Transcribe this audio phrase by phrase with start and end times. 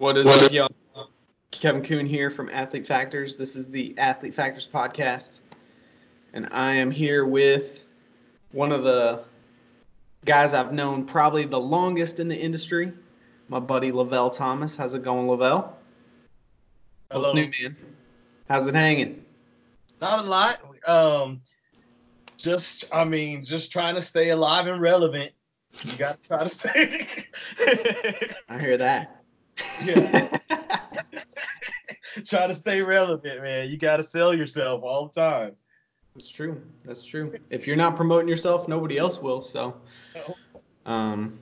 [0.00, 0.70] What is up, y'all?
[1.50, 3.36] Kevin Kuhn here from Athlete Factors.
[3.36, 5.42] This is the Athlete Factors podcast,
[6.32, 7.84] and I am here with
[8.52, 9.24] one of the
[10.24, 12.94] guys I've known probably the longest in the industry,
[13.48, 14.74] my buddy Lavelle Thomas.
[14.74, 15.76] How's it going, Lavelle?
[17.10, 17.34] What's Hello.
[17.34, 17.76] new, man?
[18.48, 19.22] How's it hanging?
[20.00, 20.60] Not a lot.
[20.88, 21.42] Um,
[22.38, 25.32] just I mean, just trying to stay alive and relevant.
[25.84, 27.06] You got to try to stay.
[28.48, 29.19] I hear that.
[29.84, 30.28] Yeah.
[32.26, 33.68] try to stay relevant, man.
[33.68, 35.52] You got to sell yourself all the time.
[36.14, 36.60] That's true.
[36.84, 37.34] That's true.
[37.50, 39.42] If you're not promoting yourself, nobody else will.
[39.42, 39.80] So,
[40.84, 41.38] um,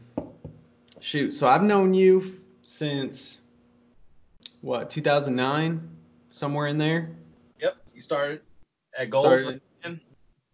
[1.01, 1.33] shoot.
[1.33, 3.41] So I've known you since
[4.61, 5.89] what 2009,
[6.31, 7.11] somewhere in there.
[7.61, 7.77] Yep.
[7.95, 8.41] You started
[8.97, 9.25] at Gold.
[9.25, 9.61] Started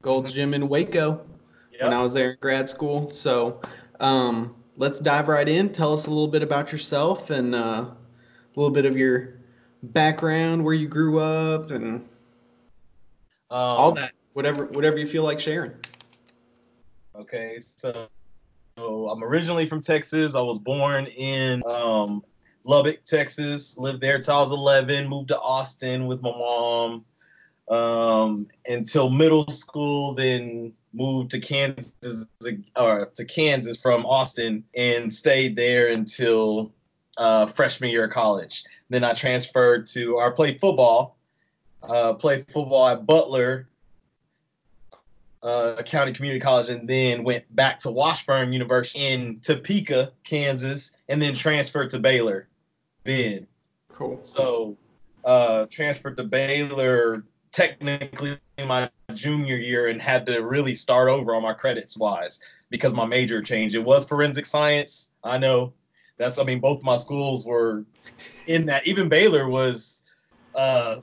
[0.02, 1.24] Gold's Gym in Waco
[1.72, 1.82] Yep.
[1.82, 3.10] when I was there in grad school.
[3.10, 3.60] So,
[3.98, 5.70] um, let's dive right in.
[5.70, 7.96] Tell us a little bit about yourself and uh, a
[8.54, 9.34] little bit of your
[9.82, 12.06] background, where you grew up, and um,
[13.50, 14.12] all that.
[14.32, 15.72] Whatever, whatever you feel like sharing.
[17.14, 18.08] Okay, so,
[18.76, 20.34] so I'm originally from Texas.
[20.34, 22.24] I was born in um,
[22.64, 23.78] Lubbock, Texas.
[23.78, 25.08] Lived there till I was 11.
[25.08, 27.04] Moved to Austin with my mom
[27.68, 30.14] um, until middle school.
[30.14, 31.92] Then moved to Kansas
[32.76, 36.72] or to Kansas from Austin and stayed there until
[37.16, 38.64] uh, freshman year of college.
[38.90, 41.16] Then I transferred to or played football.
[41.82, 43.68] Uh, played football at Butler
[45.44, 51.20] uh, County Community College and then went back to Washburn University in Topeka, Kansas, and
[51.20, 52.48] then transferred to Baylor.
[53.04, 53.46] Then,
[53.92, 54.18] Cool.
[54.22, 54.78] so
[55.24, 57.24] uh, transferred to Baylor
[57.54, 62.94] technically my junior year and had to really start over on my credits wise because
[62.94, 63.76] my major changed.
[63.76, 65.10] It was forensic science.
[65.22, 65.72] I know
[66.18, 66.38] that's.
[66.38, 67.84] I mean, both my schools were
[68.48, 68.86] in that.
[68.86, 70.02] Even Baylor was.
[70.54, 71.00] Uh,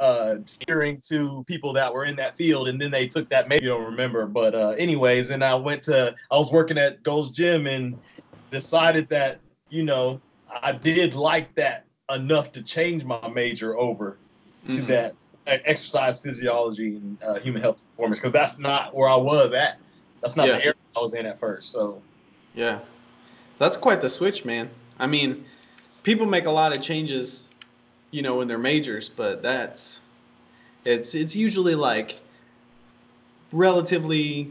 [0.00, 3.64] uh steering to people that were in that field and then they took that maybe
[3.64, 7.30] you don't remember but uh anyways and I went to I was working at Gold's
[7.30, 7.96] Gym and
[8.50, 9.38] decided that
[9.68, 10.20] you know
[10.62, 14.18] I did like that enough to change my major over
[14.68, 14.86] to Mhm.
[14.88, 15.14] that
[15.46, 19.78] uh, exercise physiology and uh, human health performance because that's not where I was at
[20.22, 20.54] that's not Yeah.
[20.56, 22.00] the area I was in at first so
[22.54, 22.80] Yeah.
[23.58, 24.68] That's quite the switch, man.
[24.98, 25.44] I mean,
[26.02, 27.48] people make a lot of changes,
[28.10, 30.00] you know, in their majors, but that's
[30.84, 32.18] it's it's usually like
[33.52, 34.50] relatively,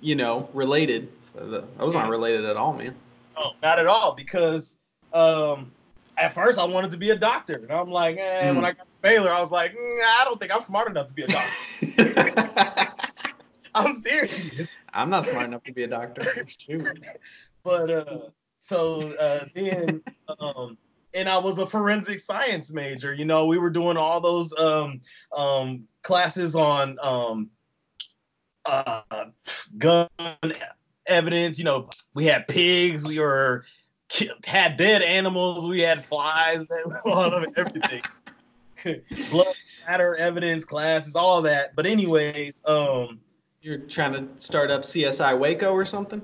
[0.00, 1.10] you know, related.
[1.38, 2.94] I was not related at all, man.
[3.36, 4.12] No, not at all.
[4.14, 4.76] Because
[5.12, 5.72] um,
[6.16, 8.50] at first I wanted to be a doctor, and I'm like, eh.
[8.50, 8.56] Mm.
[8.56, 11.08] When I got to Baylor, I was like, mm, I don't think I'm smart enough
[11.08, 12.92] to be a doctor.
[13.74, 14.68] I'm serious.
[14.92, 16.24] I'm not smart enough to be a doctor.
[17.62, 18.18] But uh,
[18.60, 20.00] so uh, then,
[20.38, 20.78] um,
[21.14, 23.12] and I was a forensic science major.
[23.12, 25.00] You know, we were doing all those um,
[25.36, 27.50] um, classes on um,
[28.66, 29.02] uh,
[29.78, 30.08] gun
[31.06, 31.58] evidence.
[31.58, 33.04] You know, we had pigs.
[33.04, 33.64] We were
[34.44, 35.68] had dead animals.
[35.68, 36.66] We had flies.
[37.04, 38.02] all of everything.
[39.30, 39.46] Blood
[39.86, 41.74] matter evidence classes, all that.
[41.74, 43.20] But anyways, um,
[43.62, 46.22] You're trying to start up CSI Waco or something?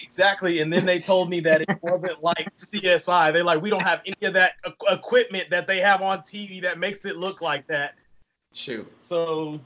[0.00, 3.32] Exactly, and then they told me that it wasn't like CSI.
[3.32, 4.54] They're like, we don't have any of that
[4.88, 7.94] equipment that they have on TV that makes it look like that.
[8.52, 8.90] Shoot.
[9.00, 9.60] So,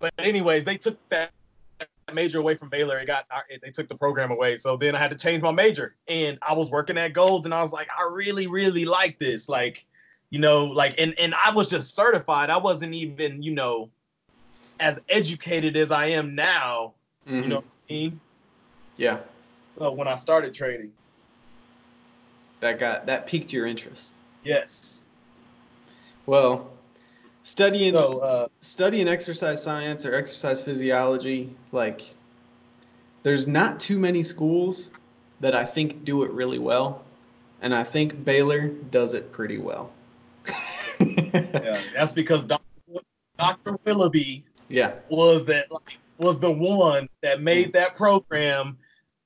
[0.00, 1.30] but anyways, they took that
[2.14, 2.98] major away from Baylor.
[2.98, 4.56] It got it- they took the program away.
[4.56, 7.54] So then I had to change my major, and I was working at Golds, and
[7.54, 9.48] I was like, I really, really like this.
[9.48, 9.86] Like,
[10.30, 12.50] you know, like, and and I was just certified.
[12.50, 13.90] I wasn't even, you know,
[14.80, 16.94] as educated as I am now.
[17.28, 17.42] Mhm.
[17.42, 18.20] You know what I mean?
[18.96, 19.18] Yeah.
[19.78, 20.92] So when I started trading,
[22.60, 24.14] That got that piqued your interest.
[24.42, 25.04] yes.
[26.26, 26.70] Well,
[27.48, 32.02] studying So uh, studying exercise science or exercise physiology, like
[33.22, 34.90] there's not too many schools
[35.40, 37.04] that I think do it really well,
[37.62, 39.90] and I think Baylor does it pretty well.
[41.00, 42.62] yeah, that's because Dr.
[43.38, 43.78] Dr.
[43.84, 44.94] Willoughby Yeah.
[45.08, 48.76] was that like was the one that made that program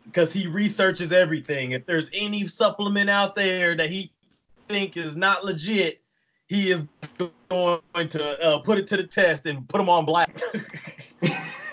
[0.04, 1.72] because he researches everything.
[1.72, 4.12] If there's any supplement out there that he
[4.68, 6.01] think is not legit,
[6.52, 6.86] he is
[7.48, 10.38] going to uh, put it to the test and put him on black.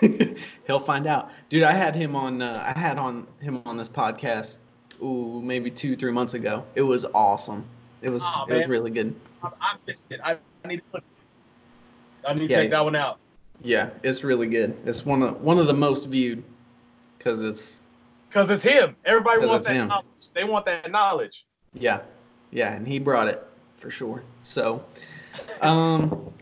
[0.66, 1.64] He'll find out, dude.
[1.64, 2.40] I had him on.
[2.40, 4.56] Uh, I had on him on this podcast.
[5.02, 6.64] Ooh, maybe two, three months ago.
[6.74, 7.64] It was awesome.
[8.00, 8.22] It was.
[8.22, 9.14] Aw, it was really good.
[9.42, 10.20] I, I missed it.
[10.24, 11.04] I, I need to put,
[12.26, 13.18] I need to Yeah, check that one out.
[13.62, 14.74] Yeah, it's really good.
[14.86, 16.42] It's one of one of the most viewed
[17.18, 17.78] because it's
[18.30, 18.96] Cause it's him.
[19.04, 19.88] Everybody 'Cause wants that him.
[19.88, 20.04] knowledge.
[20.32, 21.44] They want that knowledge.
[21.74, 22.00] Yeah,
[22.50, 23.44] yeah, and he brought it
[23.80, 24.22] for sure.
[24.42, 24.84] So,
[25.60, 26.32] um,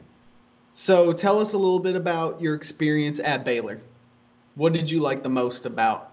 [0.75, 3.81] so tell us a little bit about your experience at Baylor.
[4.57, 6.11] What did you like the most about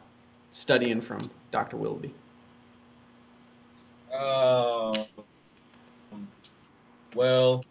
[0.52, 1.78] studying from Dr.
[1.78, 2.14] Willoughby?
[4.14, 5.06] Um,
[7.16, 7.66] well,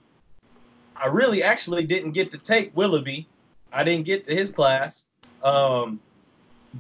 [0.97, 3.27] I really actually didn't get to take Willoughby.
[3.73, 5.07] I didn't get to his class.
[5.43, 6.01] Um,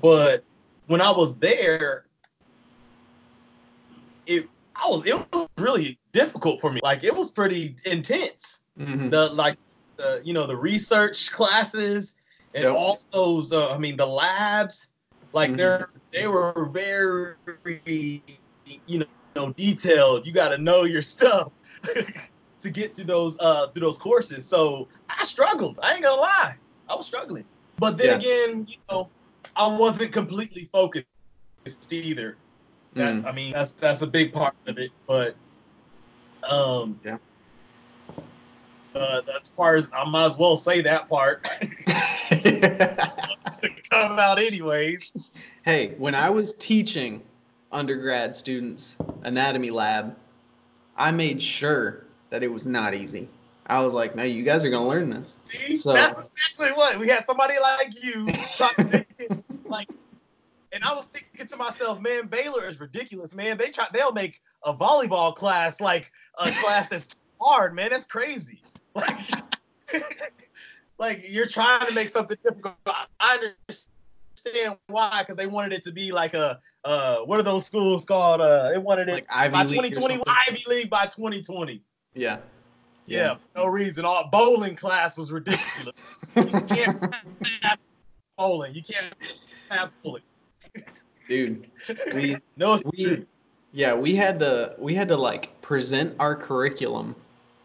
[0.00, 0.44] but
[0.86, 2.04] when I was there,
[4.26, 6.80] it I was it was really difficult for me.
[6.82, 8.60] Like it was pretty intense.
[8.78, 9.10] Mm-hmm.
[9.10, 9.56] The like
[9.98, 12.14] the you know the research classes
[12.54, 12.74] and Yep.
[12.74, 14.90] all those uh, I mean the labs
[15.32, 15.56] like Mhm.
[15.56, 18.22] they're they were very
[18.86, 19.04] you
[19.36, 20.26] know detailed.
[20.26, 21.52] You got to know your stuff
[22.60, 24.48] to get to those uh to those courses.
[24.48, 25.78] So I struggled.
[25.82, 26.56] I ain't gonna lie.
[26.88, 27.44] I was struggling.
[27.78, 28.16] But then Yeah.
[28.16, 29.10] again, you know,
[29.56, 31.06] I wasn't completely focused
[31.90, 32.36] either.
[32.94, 33.26] That's Mm.
[33.26, 34.90] I mean that's that's a big part of it.
[35.06, 35.34] But
[36.48, 37.18] um Yeah.
[38.94, 41.68] uh, as far as I might as well say that part to
[43.90, 45.12] come out anyways.
[45.64, 47.22] hey, when I was teaching
[47.72, 50.16] undergrad students anatomy lab,
[50.96, 53.28] I made sure that it was not easy.
[53.66, 55.36] I was like, no, you guys are gonna learn this.
[55.44, 58.26] See, So- that's exactly what we had somebody like you
[59.64, 59.88] like,
[60.74, 63.56] and I was thinking to myself, man, Baylor is ridiculous, man.
[63.56, 67.90] They try, they'll make a volleyball class like a class that's too hard, man.
[67.90, 68.60] That's crazy.
[68.96, 69.42] Like,
[70.98, 72.76] like you're trying to make something difficult.
[73.20, 77.66] I understand why, because they wanted it to be like a, uh, what are those
[77.66, 78.40] schools called?
[78.40, 80.22] Uh, they wanted it Like Ivy by League 2020.
[80.26, 81.82] Ivy League by 2020.
[82.14, 82.38] Yeah.
[83.06, 84.04] Yeah, for no reason.
[84.04, 85.94] All bowling class was ridiculous.
[86.36, 87.00] you can't
[87.62, 87.78] pass
[88.38, 88.74] bowling.
[88.74, 89.12] You can't
[89.68, 90.22] pass bowling.
[91.28, 91.70] Dude,
[92.14, 93.24] we no, we
[93.72, 97.16] yeah we had to we had to like present our curriculum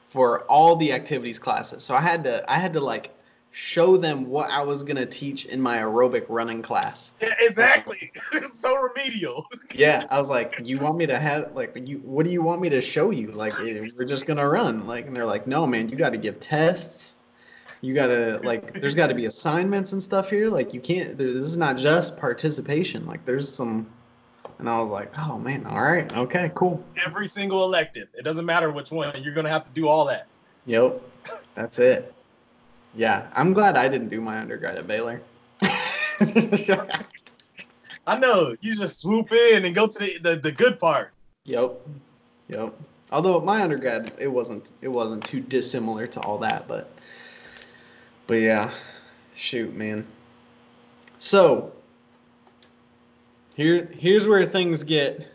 [0.07, 1.83] for all the activities classes.
[1.83, 3.11] So i had to i had to like
[3.51, 7.11] show them what i was going to teach in my aerobic running class.
[7.21, 8.11] Yeah, exactly.
[8.53, 9.47] So remedial.
[9.73, 12.61] yeah i was like you want me to have like you what do you want
[12.61, 13.31] me to show you?
[13.31, 14.87] Like eh, we're just going to run.
[14.87, 17.15] Like and they're like no man you got to give tests
[17.81, 21.17] you got to like there's got to be assignments and stuff here like you can't
[21.17, 23.87] there, this is not just participation like there's some
[24.59, 28.07] and i was like oh man all right okay cool Every single elective.
[28.13, 29.13] It doesn't matter which one.
[29.23, 30.27] You're gonna have to do all that.
[30.65, 31.01] Yep,
[31.55, 32.13] that's it.
[32.95, 35.21] Yeah, I'm glad I didn't do my undergrad at Baylor.
[38.07, 38.55] I know.
[38.61, 41.13] You just swoop in and go to the the, the good part.
[41.45, 41.79] yep,
[42.47, 42.73] yep.
[43.11, 46.91] Although my undergrad, it wasn't it wasn't too dissimilar to all that, but
[48.29, 48.69] but yeah,
[49.33, 50.05] shoot, man.
[51.17, 51.73] So
[53.55, 55.27] here here's where things get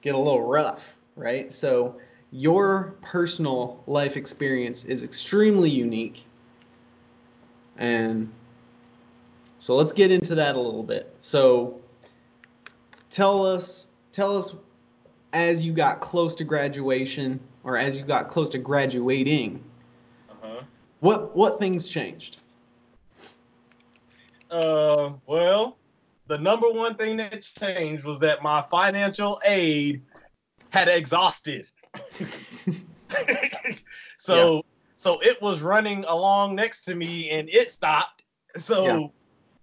[0.00, 1.52] get a little rough, right?
[1.52, 2.00] So
[2.32, 6.24] your personal life experience is extremely unique.
[7.76, 8.32] And
[9.58, 11.14] so let's get into that a little bit.
[11.20, 11.82] So
[13.10, 14.54] tell us tell us
[15.34, 19.62] as you got close to graduation or as you got close to graduating.
[21.00, 22.38] What what things changed?
[24.50, 25.78] Uh, well,
[26.26, 30.02] the number one thing that changed was that my financial aid
[30.70, 31.66] had exhausted.
[34.18, 34.64] so
[34.96, 38.24] so it was running along next to me and it stopped.
[38.56, 39.06] So Yeah.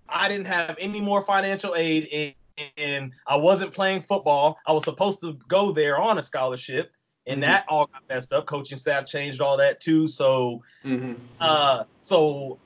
[0.08, 4.58] I didn't have any more financial aid and, and I wasn't playing football.
[4.66, 6.92] I was supposed to go there on a scholarship
[7.28, 7.46] and Mhm.
[7.48, 8.46] that all got messed up.
[8.46, 10.08] Coaching staff changed all that too.
[10.08, 11.14] So Mm-hmm.
[11.40, 12.60] uh, so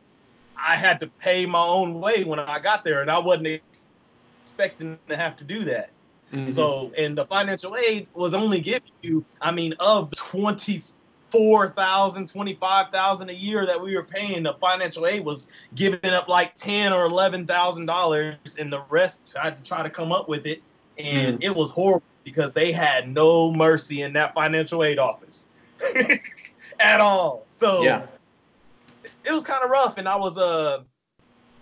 [0.58, 3.62] I had to pay my own way when I got there, and I wasn't
[4.46, 5.92] expecting to have to do that.
[6.34, 6.50] Mm-hmm.
[6.52, 10.12] So, and the financial aid was only giving you, I mean, of
[11.32, 16.56] 24,000, 25,000 a year that we were paying, the financial aid was giving up like
[16.56, 20.46] 10 or 11,000 dollars, and the rest I had to try to come up with
[20.46, 20.62] it,
[21.00, 25.46] and it was horrible because they had no mercy in that financial aid office
[26.80, 27.46] at all.
[27.50, 28.06] So yeah.
[29.24, 30.84] it was kind of rough, and I was uh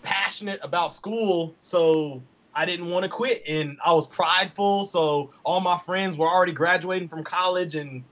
[0.01, 2.21] passionate about school, so
[2.55, 4.85] I didn't want to quit, and I was prideful.
[4.85, 8.03] So all my friends were already graduating from college, and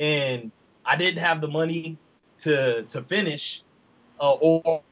[0.00, 0.50] and
[0.84, 1.96] I didn't have the money
[2.40, 3.62] to to finish,
[4.20, 4.82] uh, or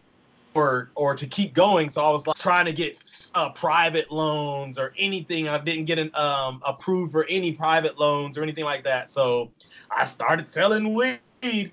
[0.54, 1.90] or or to keep going.
[1.90, 2.98] So I was like trying to get
[3.34, 5.48] uh, private loans or anything.
[5.48, 9.10] I didn't get an, um approved for any private loans or anything like that.
[9.10, 9.50] So
[9.90, 11.20] I started selling weed.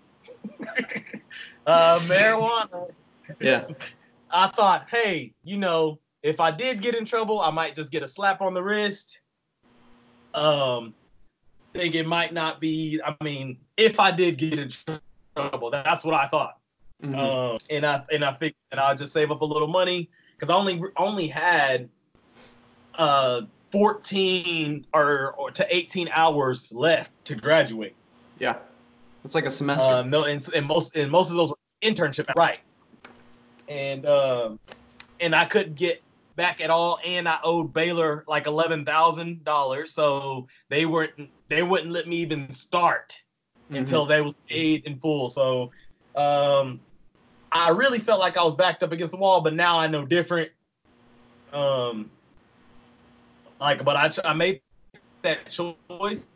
[1.66, 2.92] uh, marijuana.
[3.40, 3.68] Yeah.
[4.32, 8.04] I thought, hey, you know, if I did get in trouble, I might just get
[8.04, 9.22] a slap on the wrist.
[10.34, 10.94] Um,
[11.78, 13.00] think it might not be.
[13.06, 14.70] I mean, if I did get in
[15.36, 16.58] trouble, that's what I thought.
[17.04, 17.18] Mhm.
[17.18, 20.50] Um, and I and I figured that I'll just save up a little money because
[20.50, 21.90] I only only had
[22.96, 23.42] uh
[23.72, 27.96] 14 or, or to 18 hours left to graduate.
[28.40, 28.56] yeah.
[29.26, 29.92] It's like a semester.
[29.92, 32.60] Um, no, and, and most and most of those were internship, right?
[33.68, 34.58] And um,
[35.20, 36.02] and I couldn't get
[36.38, 41.12] back at all, and I owed Baylor like eleven thousand dollars, so they weren't
[41.50, 43.22] they wouldn't let me even start
[43.70, 43.80] Mhm.
[43.80, 45.30] until they was paid in full.
[45.30, 45.72] So
[46.16, 46.80] um,
[47.52, 50.06] I really felt like I was backed up against the wall, but now I know
[50.06, 50.52] different.
[51.54, 52.12] Um,
[53.60, 54.62] like, but I I made
[55.22, 56.28] that choice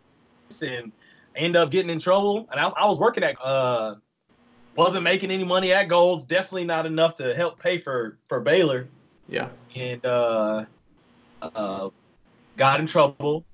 [0.61, 0.91] and
[1.35, 2.47] end up getting in trouble.
[2.51, 3.95] And I was, I was working at uh
[4.75, 8.87] wasn't making any money at Golds, definitely not enough to help pay for for Baylor,
[9.27, 9.49] yeah.
[9.75, 10.65] and uh
[11.41, 11.89] uh
[12.57, 13.45] got in trouble.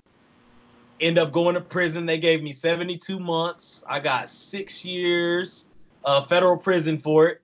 [1.00, 2.06] End up going to prison.
[2.06, 3.84] They gave me 72 months.
[3.88, 5.68] I got six years
[6.04, 7.42] uh federal prison for it.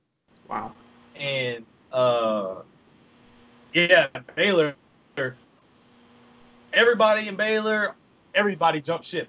[0.54, 0.72] Wow.
[1.16, 2.62] And uh
[3.72, 4.06] yeah,
[4.36, 4.76] Baylor
[6.72, 7.94] everybody in Baylor,
[8.34, 9.28] everybody jumped ship.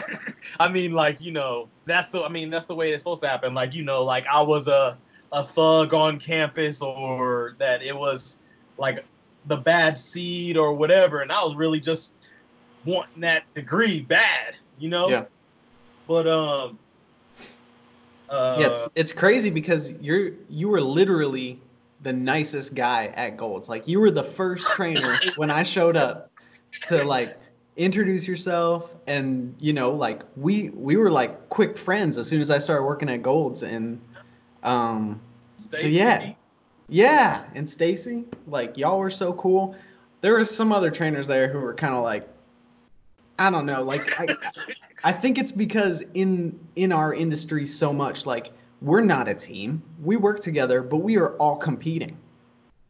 [0.60, 3.28] I mean, like, you know, that's the I mean, that's the way it's supposed to
[3.28, 3.54] happen.
[3.54, 4.98] Like, you know, like I was a
[5.32, 8.38] a thug on campus or that it was
[8.76, 9.04] like
[9.46, 12.14] the bad seed or whatever, and I was really just
[12.84, 15.08] wanting that degree bad, you know?
[15.08, 15.24] Yeah.
[16.06, 16.78] But um
[18.32, 21.60] uh, yeah, it's, it's crazy because you're you were literally
[22.00, 23.68] the nicest guy at Golds.
[23.68, 26.30] Like you were the first trainer when I showed up
[26.88, 27.38] to like
[27.76, 32.50] introduce yourself and you know like we we were like quick friends as soon as
[32.50, 34.00] I started working at Golds and
[34.62, 35.20] um
[35.56, 36.32] so yeah
[36.88, 39.76] yeah and Stacy like y'all were so cool.
[40.22, 42.26] There was some other trainers there who were kind of like
[43.38, 44.26] I don't know like I,
[45.04, 49.82] I think it's because in in our industry so much like we're not a team.
[50.02, 52.16] We work together, but we are all competing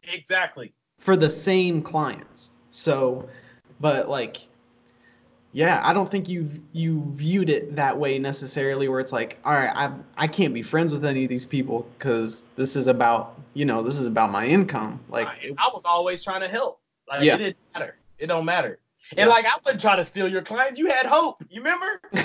[0.05, 0.73] Exactly.
[0.99, 2.51] for the same clients.
[2.71, 3.29] So,
[3.81, 4.39] but like
[5.55, 9.53] yeah, I don't think you you viewed it that way necessarily where it's like, all
[9.53, 13.39] right, I I can't be friends with any of these people cuz this is about,
[13.53, 15.01] you know, this is about my income.
[15.11, 16.81] Like I, I was always trying to help.
[17.09, 17.35] Like Yeah.
[17.35, 17.97] it didn't matter.
[18.19, 18.79] It don't matter.
[19.17, 20.79] And like I wasn't trying to steal your clients.
[20.79, 21.43] You had hope.
[21.51, 22.01] You remember?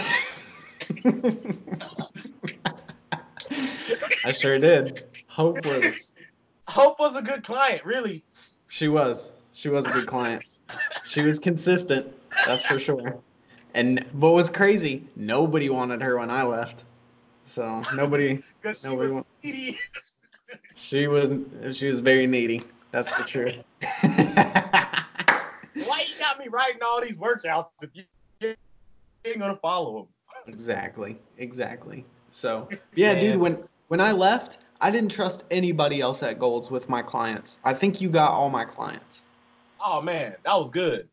[4.24, 5.04] I sure did.
[5.28, 6.14] Hope was
[6.68, 8.24] Hope was a good client, really.
[8.68, 9.34] She was.
[9.54, 10.44] She was a good client.
[11.06, 12.14] She was consistent,
[12.46, 13.20] that's for sure.
[13.74, 16.84] And what was crazy, nobody wanted her when I left.
[17.46, 19.80] So nobody, she Nobody was wa- needy.
[20.76, 21.34] she was,
[21.72, 22.62] she was very needy.
[22.92, 23.56] That's the truth.
[26.50, 28.04] Why you got me writing all these workouts if you
[29.26, 30.08] ain't gonna follow them?
[30.54, 32.06] exactly, exactly.
[32.32, 33.22] So yeah, Man.
[33.22, 37.58] dude, when when I left, I didn't trust anybody else at Golds with my clients.
[37.64, 39.24] I think you got all my clients.
[39.84, 41.08] Oh man, that was good.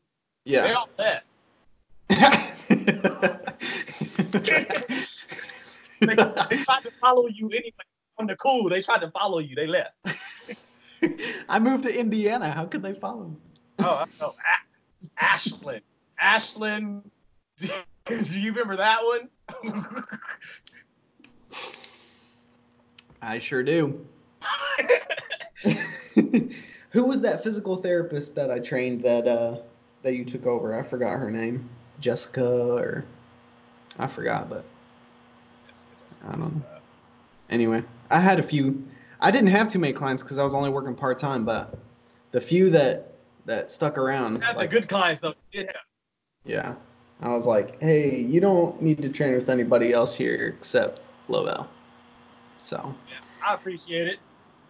[0.45, 0.63] Yeah.
[0.63, 1.27] They all left.
[6.07, 7.73] They, they tried to follow you anyway.
[8.19, 9.57] On the cool, they tried to follow you.
[9.57, 9.95] They left.
[11.49, 12.51] I moved to Indiana.
[12.51, 13.37] How could they follow me?
[13.79, 14.74] Oh, oh A-
[15.19, 15.83] Ashland.
[16.21, 17.11] Ashland.
[17.59, 19.01] Do you remember that
[19.63, 20.05] one?
[23.23, 24.07] I sure do.
[26.91, 29.57] Who was that physical therapist that I trained that uh
[30.03, 30.79] that you took over?
[30.79, 31.69] I forgot her name.
[32.01, 33.05] Jessica or
[33.99, 34.65] I forgot, but
[36.27, 36.63] I don't know.
[37.49, 38.87] anyway, I had a few.
[39.21, 41.79] I didn't have too many clients because I was only working part time, but
[42.33, 43.14] the few that
[43.47, 45.35] that stuck around, Had like, the good clients though.
[45.53, 45.73] Yeah.
[46.45, 46.75] yeah,
[47.21, 51.69] I was like, hey, you don't need to train with anybody else here except Lavelle.
[52.59, 53.17] So yeah.
[53.47, 54.19] I appreciate it.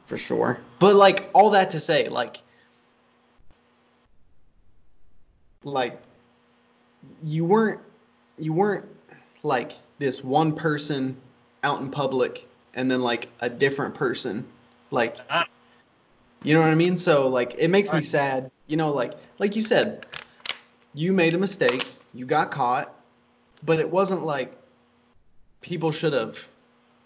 [0.06, 0.58] for sure.
[0.78, 2.38] But like all that to say, like
[5.62, 6.00] like
[7.24, 7.80] you weren't
[8.38, 8.84] you weren't
[9.42, 11.16] like this one person
[11.62, 14.46] out in public and then like a different person
[14.90, 15.43] like Ah.
[16.44, 16.96] You know what I mean?
[16.96, 18.50] So like it makes me sad.
[18.66, 20.06] You know like like you said,
[20.94, 22.94] you made a mistake, you got caught,
[23.64, 24.52] but it wasn't like
[25.60, 26.38] people should have,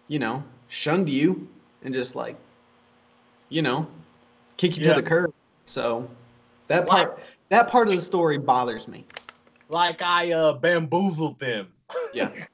[0.09, 1.49] you know, shunned you
[1.83, 2.37] and just like
[3.49, 3.87] you know,
[4.59, 4.95] kick you Yeah.
[4.95, 5.33] to the curb.
[5.67, 6.07] So
[6.67, 9.07] that Like- part that part of the story bothers me.
[9.71, 11.73] Like I uh, bamboozled them.
[12.13, 12.31] Yeah.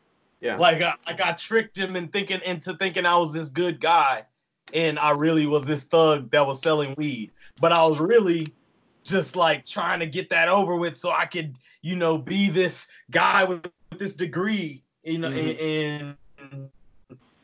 [0.40, 0.56] Yeah.
[0.58, 4.24] like I, like I tricked him in thinking into thinking I was this good guy,
[4.74, 7.30] and I really was this thug that was selling weed.
[7.60, 8.48] But I was really
[9.04, 12.88] just like trying to get that over with so I could, you know, be this
[13.10, 13.66] guy with,
[13.96, 16.16] this degree, you know, mm-hmm.
[16.50, 16.70] and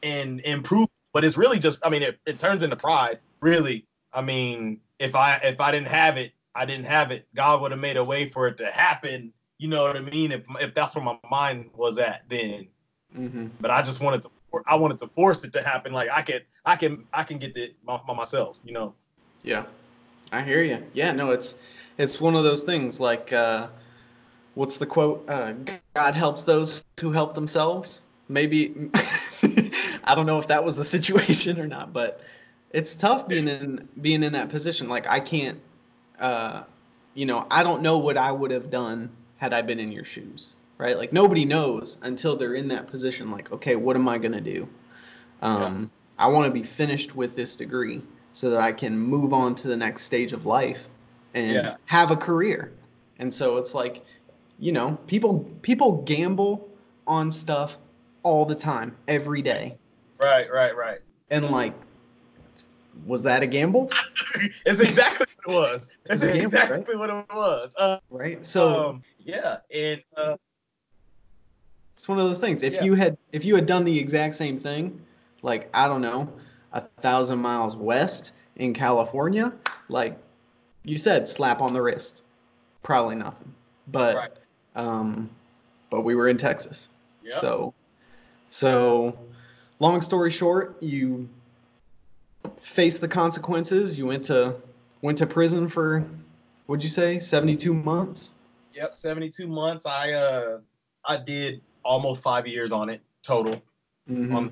[0.02, 0.88] and improve.
[1.12, 3.86] But it's really just, I mean, it, it turns into pride, really.
[4.12, 7.28] I mean, if I if I didn't have it, I didn't have it.
[7.36, 9.32] God would have made a way for it to happen.
[9.58, 10.32] You know what I mean?
[10.32, 12.66] If if that's where my mind was at then.
[13.16, 13.46] Mm-hmm.
[13.60, 14.30] But I just wanted to
[14.66, 15.92] I wanted to force it to happen.
[15.92, 18.60] Like I could I can I can get it by, by myself.
[18.64, 18.94] You know.
[19.42, 19.64] Yeah,
[20.32, 20.84] I hear you.
[20.92, 21.56] Yeah, no, it's
[21.98, 23.00] it's one of those things.
[23.00, 23.68] Like uh,
[24.54, 25.28] what's the quote?
[25.28, 25.54] Uh,
[25.94, 28.02] God helps those who help themselves.
[28.28, 28.90] Maybe
[30.04, 32.20] I don't know if that was the situation or not, but
[32.70, 34.88] it's tough being in being in that position.
[34.88, 35.60] Like I can't,
[36.18, 36.64] uh,
[37.14, 40.04] you know, I don't know what I would have done had I been in your
[40.04, 40.96] shoes, right?
[40.96, 43.30] Like nobody knows until they're in that position.
[43.30, 44.66] Like, okay, what am I gonna do?
[45.42, 46.24] Um, yeah.
[46.24, 49.68] I want to be finished with this degree so that I can move on to
[49.68, 50.88] the next stage of life
[51.34, 51.76] and yeah.
[51.84, 52.72] have a career.
[53.18, 54.02] And so it's like,
[54.58, 56.66] you know, people people gamble
[57.06, 57.76] on stuff
[58.22, 59.76] all the time, every day.
[60.18, 61.00] Right, right, right.
[61.30, 61.74] And like,
[63.06, 63.90] was that a gamble?
[64.64, 65.88] it's exactly what it was.
[66.06, 66.98] It's, it's exactly right?
[66.98, 67.74] what it was.
[67.76, 68.44] Uh, right.
[68.44, 70.36] So um, yeah, and uh,
[72.10, 72.62] one of those things.
[72.62, 72.84] If yeah.
[72.84, 75.00] you had if you had done the exact same thing,
[75.42, 76.28] like I don't know,
[76.72, 79.52] a thousand miles west in California,
[79.88, 80.18] like
[80.84, 82.22] you said, slap on the wrist,
[82.82, 83.54] probably nothing.
[83.86, 84.30] But right.
[84.76, 85.30] um,
[85.88, 86.90] but we were in Texas,
[87.28, 87.72] so
[88.50, 89.18] so
[89.78, 91.28] long story short, you
[92.58, 93.96] faced the consequences.
[93.96, 94.56] You went to
[95.00, 96.04] went to prison for
[96.66, 98.30] what'd you say, 72 months?
[98.74, 99.86] Yep, 72 months.
[99.86, 100.58] I uh
[101.04, 103.62] I did almost five years on it total.
[104.08, 104.48] Mm-hmm.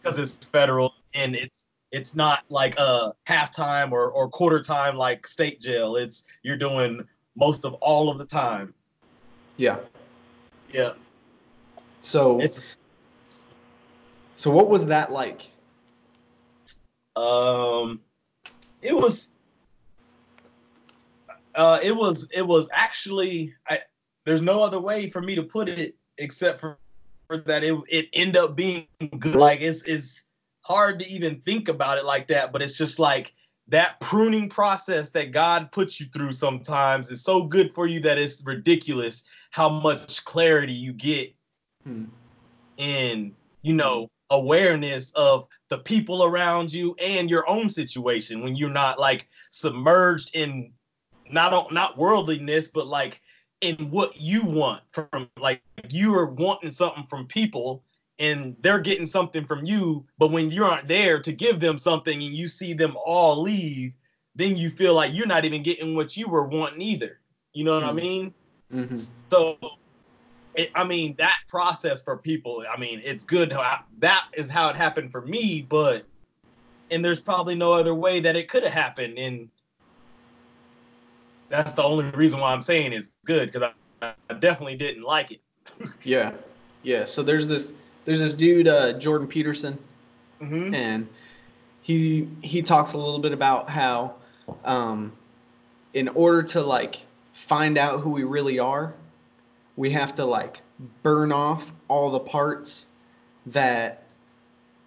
[0.00, 5.26] because it's federal and it's it's not like a halftime or, or quarter time like
[5.26, 5.96] state jail.
[5.96, 8.74] It's you're doing most of all of the time.
[9.56, 9.78] Yeah.
[10.70, 10.92] Yeah.
[12.00, 12.60] So it's
[14.34, 15.50] so what was that like?
[17.16, 18.00] Um,
[18.82, 19.30] it was.
[21.54, 23.80] Uh, it was it was actually I,
[24.28, 26.78] there's no other way for me to put it except for,
[27.26, 28.86] for that it it end up being
[29.18, 29.36] good.
[29.36, 30.24] Like it's it's
[30.60, 33.32] hard to even think about it like that, but it's just like
[33.68, 38.18] that pruning process that God puts you through sometimes is so good for you that
[38.18, 41.34] it's ridiculous how much clarity you get
[41.84, 42.04] hmm.
[42.76, 48.68] in you know awareness of the people around you and your own situation when you're
[48.68, 50.70] not like submerged in
[51.30, 53.22] not not worldliness but like
[53.60, 57.82] in what you want from like you are wanting something from people
[58.18, 62.22] and they're getting something from you but when you aren't there to give them something
[62.22, 63.92] and you see them all leave
[64.36, 67.18] then you feel like you're not even getting what you were wanting either
[67.52, 67.98] you know what mm-hmm.
[67.98, 68.34] i mean
[68.72, 68.96] mm-hmm.
[69.30, 69.58] so
[70.58, 73.52] it, I mean, that process for people, I mean, it's good.
[73.52, 76.04] How, that is how it happened for me, but
[76.90, 79.18] and there's probably no other way that it could have happened.
[79.18, 79.50] And
[81.48, 83.70] that's the only reason why I'm saying it's good because
[84.02, 85.40] I, I, definitely didn't like it.
[86.02, 86.32] yeah,
[86.82, 87.04] yeah.
[87.04, 87.72] So there's this
[88.04, 89.78] there's this dude uh, Jordan Peterson,
[90.40, 90.74] mm-hmm.
[90.74, 91.06] and
[91.82, 94.14] he he talks a little bit about how
[94.64, 95.12] um,
[95.92, 98.94] in order to like find out who we really are,
[99.76, 100.62] we have to like
[101.02, 102.86] burn off all the parts
[103.46, 104.04] that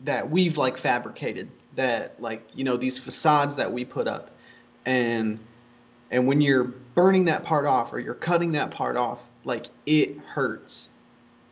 [0.02, 4.32] that we've like fabricated that like you know these facades that we put up
[4.86, 5.40] and
[6.10, 10.18] and when you're burning that part off or you're cutting that part off like it
[10.20, 10.90] hurts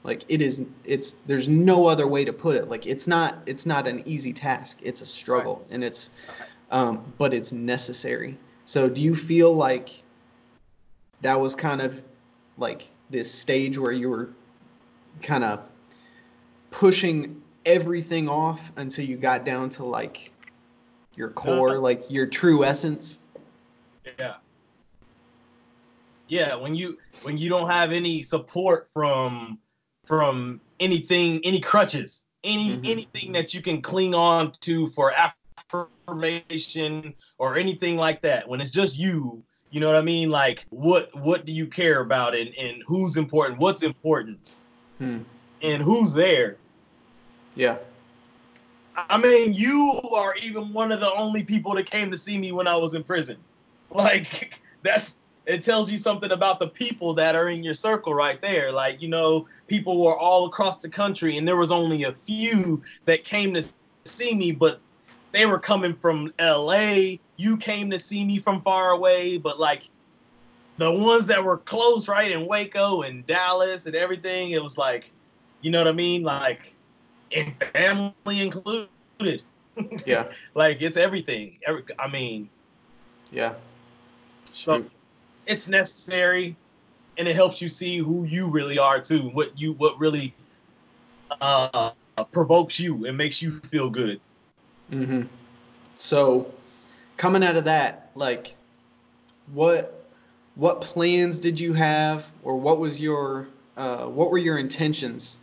[0.04, 3.66] like it is it's there's no other way to put it like it's not it's
[3.66, 5.76] not an easy task it's a struggle right.
[5.76, 6.10] and it's
[6.72, 9.90] um but it's necessary so do you feel like
[11.22, 12.02] that was kind of
[12.58, 14.30] like this stage where you were
[15.22, 15.62] kind of
[16.72, 20.32] pushing everything off until you got down to like
[21.16, 23.20] your core, uh, like your true essence.
[24.18, 24.36] Yeah.
[26.30, 29.60] Yeah, when you when you don't have any support from
[30.06, 32.86] from anything, any crutches, any mm-hmm.
[32.86, 35.12] anything that you can cling on to for
[36.08, 38.48] affirmation or anything like that.
[38.48, 40.30] When it's just you you know what I mean?
[40.30, 43.60] Like what what do you care about and, and who's important?
[43.60, 44.40] What's important?
[45.00, 45.20] Hmm.
[45.62, 46.58] And who's there?
[47.56, 47.78] Yeah.
[48.96, 52.52] I mean, you are even one of the only people that came to see me
[52.52, 53.38] when I was in prison.
[53.90, 55.16] Like that's
[55.46, 58.72] it tells you something about the people that are in your circle right there.
[58.72, 62.82] Like, you know, people were all across the country and there was only a few
[63.06, 63.64] that came to
[64.06, 64.80] see me, but
[65.32, 67.20] they were coming from L.A.
[67.38, 69.90] You came to see me from far away, but like
[70.78, 75.12] the ones that were close, right, in Waco and Dallas and everything, it was like,
[75.62, 76.76] you know what I mean, like,
[77.36, 79.42] and family included.
[80.06, 80.30] Yeah.
[80.56, 81.58] like it's everything.
[81.66, 82.50] Every, I mean,
[83.32, 83.54] Yeah.
[84.46, 84.92] so Shoot.
[85.50, 86.56] It's necessary,
[87.18, 89.30] and it helps you see who you really are too.
[89.30, 90.34] What you what really
[91.42, 91.92] uh,
[92.32, 94.22] provokes you and makes you feel good.
[94.90, 95.24] hmm
[95.96, 96.54] So,
[97.18, 98.56] coming out of that, like,
[99.52, 100.06] what
[100.56, 105.40] what plans did you have, or what was your uh, what were your intentions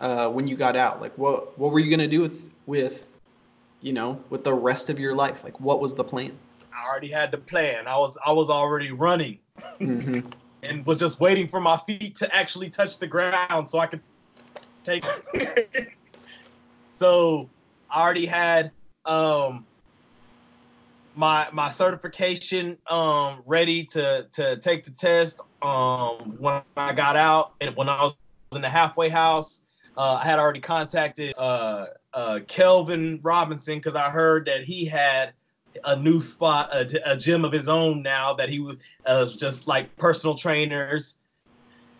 [0.00, 1.00] uh, when you got out?
[1.00, 3.18] Like, what what were you gonna do with with
[3.80, 5.44] you know with the rest of your life?
[5.44, 6.32] Like, what was the plan?
[6.78, 7.86] I already had the plan.
[7.86, 9.38] I was I was already running
[9.78, 10.20] hmm
[10.62, 14.00] and was just waiting for my feet to actually touch the ground so I could
[14.84, 15.04] take.
[16.90, 17.48] so
[17.90, 18.72] I already had
[19.04, 19.66] um
[21.14, 27.54] my my certification um ready to to take the test um when I got out
[27.60, 28.16] and when I was
[28.54, 29.62] in the halfway house.
[29.96, 35.32] Uh, I had already contacted uh, uh, Kelvin Robinson because I heard that he had
[35.84, 39.66] a new spot, a, a gym of his own now that he was uh, just
[39.66, 41.16] like personal trainers,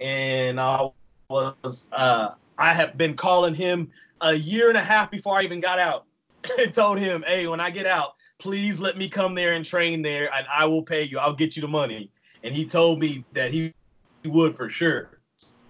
[0.00, 0.90] and I
[1.28, 5.60] was uh, I have been calling him a year and a half before I even
[5.60, 6.06] got out,
[6.58, 10.02] and told him, hey, when I get out, please let me come there and train
[10.02, 11.18] there, and I will pay you.
[11.18, 12.10] I'll get you the money.
[12.42, 13.74] And he told me that he,
[14.24, 15.20] would for sure.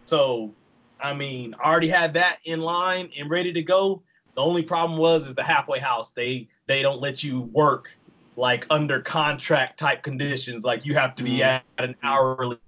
[0.07, 0.53] So,
[1.01, 4.03] I mean, I already had that in line and ready to go.
[4.35, 6.11] The only problem was is the halfway house.
[6.11, 7.91] They they don't let you work
[8.39, 10.63] like under contract type conditions.
[10.63, 11.47] Like you have to be Mm.
[11.47, 12.59] at an hourly.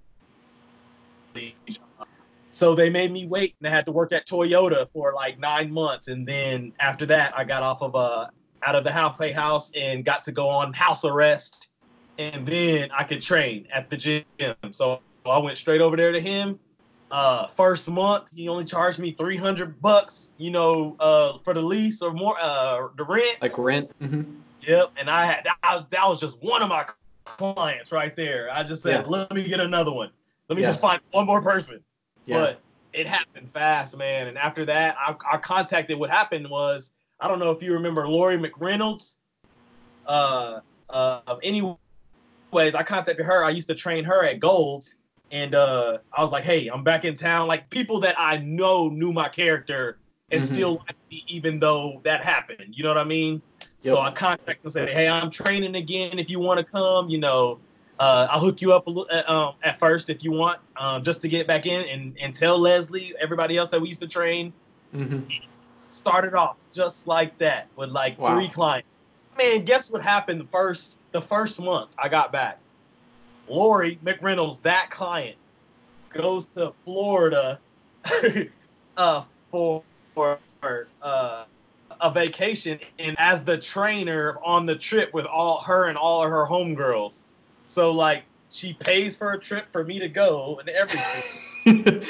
[2.49, 5.71] So they made me wait, and I had to work at Toyota for like nine
[5.71, 8.29] months, and then after that, I got off of a
[8.63, 11.69] out of the halfway house and got to go on house arrest,
[12.17, 14.25] and then I could train at the gym.
[14.71, 16.59] So I went straight over there to him.
[17.09, 22.01] Uh, first month, he only charged me 300 bucks, you know, uh, for the lease
[22.01, 23.37] or more, uh, the rent.
[23.41, 23.89] Like rent.
[23.99, 24.23] hmm
[24.67, 26.85] Yep, and I had that was, that was just one of my
[27.25, 28.49] clients right there.
[28.51, 29.09] I just said, Yeah.
[29.09, 30.11] let me get another one.
[30.49, 30.69] Let me Yeah.
[30.69, 31.83] just find one more person.
[32.25, 32.37] Yeah.
[32.37, 32.61] But
[32.93, 34.27] it happened fast, man.
[34.27, 35.97] And after that, I, I contacted.
[35.97, 39.17] What happened was, I don't know if you remember Lori McReynolds.
[40.05, 41.77] Uh, uh, anyways,
[42.53, 43.43] I contacted her.
[43.43, 44.95] I used to train her at Golds,
[45.31, 47.47] and uh, I was like, hey, I'm back in town.
[47.47, 49.99] Like people that I know knew my character
[50.31, 50.45] and Mhm.
[50.45, 52.73] still liked me, even though that happened.
[52.75, 53.41] You know what I mean?
[53.81, 53.99] So Yep.
[53.99, 56.19] I contacted and said, hey, I'm training again.
[56.19, 57.59] If you want to come, you know,
[57.99, 61.03] uh, I'll hook you up a little, uh, um, at first if you want, um,
[61.03, 64.07] just to get back in and, and tell Leslie, everybody else that we used to
[64.07, 64.53] train,
[64.93, 65.19] hmm
[65.89, 68.35] started off just like that with like Wow.
[68.35, 68.87] three clients.
[69.37, 72.59] Man, guess what happened the first the first month I got back?
[73.47, 75.37] Lori McReynolds, that client,
[76.13, 77.59] goes to Florida
[78.97, 80.39] uh, for for
[81.01, 81.45] uh,
[82.01, 86.29] a vacation and as the trainer on the trip with all her and all of
[86.29, 87.19] her homegirls.
[87.67, 92.03] So like she pays for a trip for me to go and everything.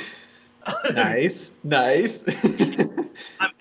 [0.94, 1.52] nice.
[1.64, 2.24] Nice.
[3.40, 3.52] I'm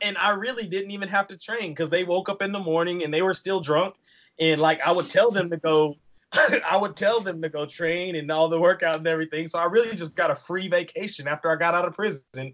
[0.00, 3.04] and I really didn't even have to train because they woke up in the morning
[3.04, 3.94] and they were still drunk.
[4.38, 5.96] And like I would tell them to go,
[6.32, 9.48] I would tell them to go train and all the workout and everything.
[9.48, 12.52] So I really just got a free vacation after I got out of prison to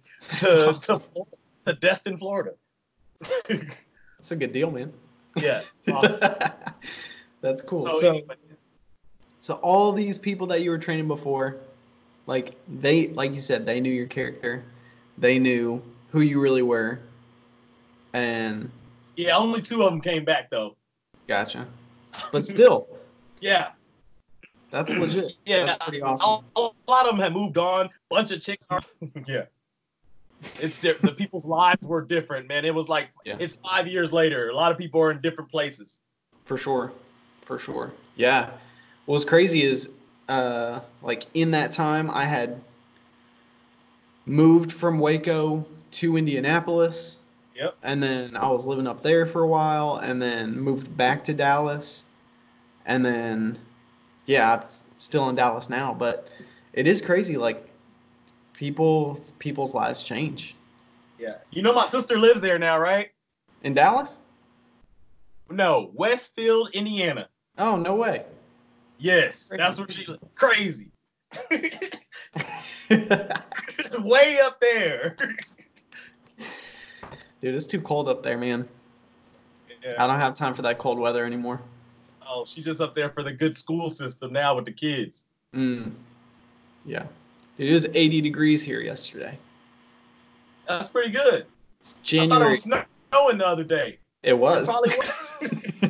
[0.68, 1.00] Awesome.
[1.00, 1.24] to,
[1.66, 2.52] to Destin, Florida.
[3.48, 4.92] That's a good deal, man.
[5.36, 5.60] yeah.
[5.92, 6.20] Awesome.
[7.40, 7.86] That's cool.
[7.86, 8.34] So, So, anyway,
[9.40, 11.56] so all these people that you were training before,
[12.26, 14.62] like they, like you said, they knew your character,
[15.18, 17.00] they knew who you really were,
[18.12, 18.70] and
[19.16, 20.76] yeah, only two of them came back though.
[21.28, 21.66] gotcha.
[22.32, 22.88] But still,
[23.40, 23.70] Yeah.
[24.70, 25.32] that's legit.
[25.46, 25.64] Yeah.
[25.66, 26.44] That's pretty awesome.
[26.56, 27.88] A, a lot of them have moved on.
[28.10, 28.82] Bunch of chicks are.
[29.26, 29.44] yeah.
[30.40, 32.64] It's di- the people's lives were different, man.
[32.64, 33.36] It was like Yeah.
[33.38, 34.48] it's five years later.
[34.48, 36.00] A lot of people are in different places.
[36.44, 36.92] For sure.
[37.44, 37.92] For sure.
[38.16, 38.50] Yeah.
[39.06, 39.90] What's crazy is,
[40.28, 42.60] uh, like in that time, I had
[44.26, 47.18] moved from Waco to Indianapolis,
[47.56, 47.76] Yep.
[47.82, 51.34] and then I was living up there for a while, and then moved back to
[51.34, 52.04] Dallas,
[52.86, 53.58] and then,
[54.26, 54.62] yeah, I'm
[54.98, 56.28] still in Dallas now, but
[56.72, 57.36] it is crazy.
[57.36, 57.66] Like
[58.60, 60.54] people, people's lives change.
[61.18, 61.36] Yeah.
[61.50, 63.10] You know my sister lives there now, right?
[63.62, 64.18] In Dallas?
[65.50, 67.30] No, Westfield, Indiana.
[67.56, 68.26] Oh, no way.
[68.98, 70.22] Yes, that's where she lives.
[70.34, 70.92] Crazy.
[73.98, 75.16] Way up there.
[77.40, 78.68] Dude, it's too cold up there, man.
[79.82, 80.04] Yeah.
[80.04, 81.62] I don't have time for that cold weather anymore.
[82.28, 85.24] Oh, she's just up there for the good school system now with the kids.
[85.54, 85.92] Mm.
[86.84, 87.04] Yeah.
[87.60, 89.38] It was 80 degrees here yesterday.
[90.66, 91.44] That's pretty good.
[91.80, 92.54] It's January.
[92.54, 93.98] I thought it was snowing the other day.
[94.22, 94.66] It was.
[94.66, 95.38] Probably was.
[95.82, 95.84] I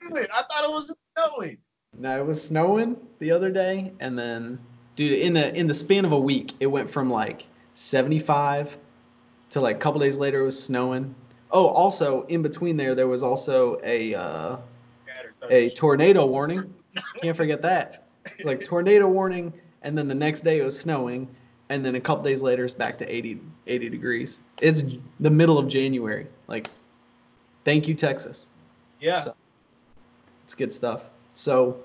[0.00, 0.30] knew it.
[0.32, 1.58] I thought it was just snowing.
[1.98, 4.58] no, it was snowing the other day, and then,
[4.96, 8.78] dude, in the in the span of a week, it went from like 75
[9.50, 11.14] to like a couple days later it was snowing.
[11.50, 14.56] Oh, also in between there, there was also a uh,
[15.50, 16.72] a tornado warning.
[17.20, 18.06] Can't forget that.
[18.24, 19.52] It's like tornado warning,
[19.84, 21.28] and then the next day it was snowing,
[21.68, 24.40] and then a couple days later it's back to 80, 80 degrees.
[24.60, 24.84] It's
[25.20, 26.26] the middle of January.
[26.48, 26.68] Like,
[27.64, 28.48] thank you, Texas.
[28.98, 29.20] yeah.
[29.20, 29.34] So,
[30.44, 31.02] it's good stuff.
[31.34, 31.78] So,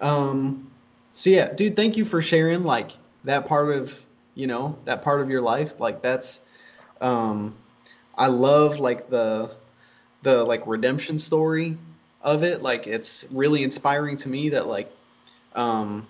[0.00, 0.70] um,
[1.14, 2.92] so yeah, dude, thank you for sharing like
[3.24, 5.80] that part of you know that part of your life.
[5.80, 6.40] Like that's,
[7.00, 7.54] um,
[8.16, 9.50] I love like the
[10.22, 11.78] the like redemption story
[12.20, 12.62] of it.
[12.62, 14.90] Like it's really inspiring to me that like,
[15.54, 16.06] um,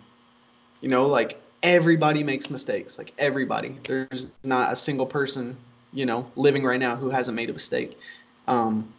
[0.84, 2.98] you know, like everybody makes mistakes.
[2.98, 5.56] Like everybody, there's not a single person
[5.94, 7.98] you know living right now who hasn't made a mistake.
[8.46, 8.92] Um,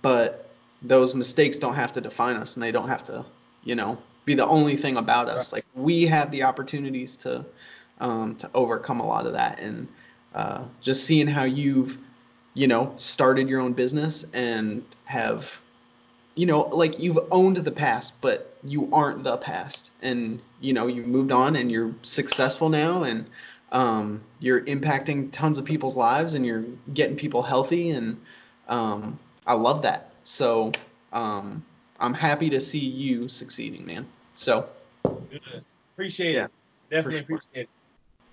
[0.00, 0.48] but
[0.80, 3.26] those mistakes don't have to define us and they don't have to
[3.62, 7.44] you know be the only thing about us like we have the opportunities to
[8.00, 9.88] um, to overcome a lot of that and
[10.34, 11.98] uh, just seeing how you've
[12.54, 15.60] you know started your own business and have
[16.38, 20.86] you know like you've owned the past but you aren't the past and you know
[20.86, 23.26] you moved on and you're successful now and
[23.72, 28.18] um, you're impacting tons of people's lives and you're getting people healthy and
[28.68, 30.10] um, I love that.
[30.24, 30.72] So
[31.12, 31.64] um,
[31.98, 34.06] I'm happy to see you succeeding, man.
[34.34, 34.68] So
[35.02, 35.64] Good.
[35.94, 36.50] Appreciate Yeah, it.
[36.90, 37.24] Definitely sure.
[37.24, 37.68] appreciate it.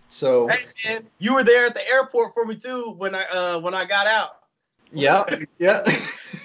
[0.08, 3.60] so Hey man, you were there at the airport for me too when I uh
[3.60, 4.38] when I got out.
[4.94, 5.26] yeah
[5.58, 5.84] yeah.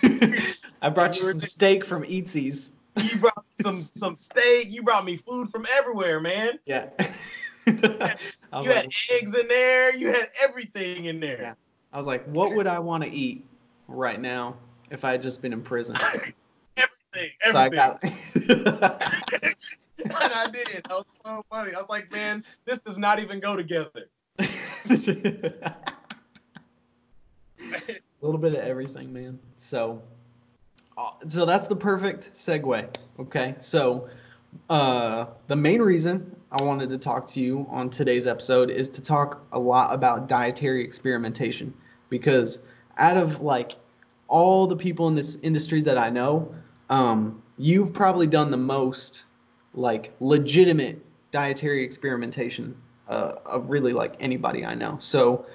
[0.83, 2.71] I brought you You some steak from Eatzi's.
[2.97, 4.73] You brought me some some steak.
[4.73, 6.59] You brought me food from everywhere, man.
[6.67, 6.89] Yeah.
[7.67, 8.17] I
[8.53, 9.95] was, You had like, eggs in there.
[9.95, 11.41] You had everything in there.
[11.41, 11.55] Yeah.
[11.93, 13.45] I was like, what would I want to eat
[13.89, 14.57] right now
[14.91, 15.97] if I had just been in prison?
[15.97, 16.35] everything.
[17.13, 17.31] Everything.
[17.51, 18.03] So I got.
[20.05, 20.69] and I did.
[20.69, 21.75] That was so funny.
[21.75, 24.09] I was like, man, this does not even go together.
[24.39, 24.45] a
[28.21, 29.39] little bit of everything, man.
[29.59, 30.01] So,
[31.29, 32.95] so that's the perfect segue.
[33.19, 34.09] Okay, so
[34.69, 39.03] uh, the main reason I wanted to talk to you on today's episode is to
[39.03, 41.73] talk a lot about dietary experimentation
[42.09, 42.61] because
[42.97, 43.73] out of like
[44.27, 46.55] all the people in this industry that I know,
[46.89, 49.25] um, you've probably done the most
[49.75, 52.77] like legitimate dietary experimentation
[53.09, 54.97] uh, of really like anybody I know.
[54.99, 55.47] So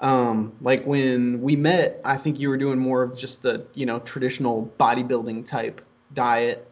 [0.00, 3.86] um, like when we met, I think you were doing more of just the you
[3.86, 5.82] know traditional bodybuilding type
[6.14, 6.68] diet,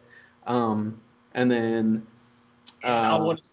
[0.47, 0.99] um,
[1.35, 2.07] and then
[2.83, 3.43] uh, want to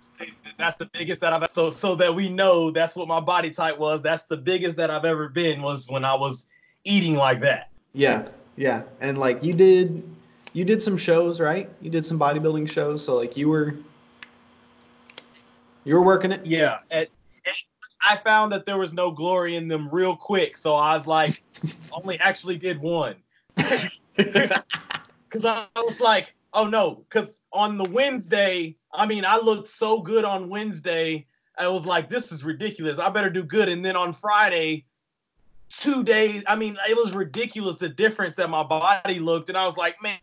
[0.00, 3.20] say that that's the biggest that I've so so that we know that's what my
[3.20, 4.02] body type was.
[4.02, 6.46] That's the biggest that I've ever been was when I was
[6.84, 7.70] eating like that.
[7.94, 10.06] yeah, yeah, and like you did,
[10.52, 11.70] you did some shows, right?
[11.80, 13.76] You did some bodybuilding shows, so like you were,
[15.84, 16.44] you were working it.
[16.44, 16.80] Yeah.
[16.90, 17.08] And
[18.06, 21.42] I found that there was no glory in them real quick, so I was like,
[21.92, 23.16] only actually did one.
[23.56, 30.00] Cause I was like, oh no, cause on the Wednesday, I mean, I looked so
[30.00, 31.26] good on Wednesday.
[31.58, 33.00] I was like, this is ridiculous.
[33.00, 33.68] I better do good.
[33.68, 34.84] And then on Friday,
[35.68, 39.48] two days, I mean, it was ridiculous the difference that my body looked.
[39.48, 40.18] And I was like, man,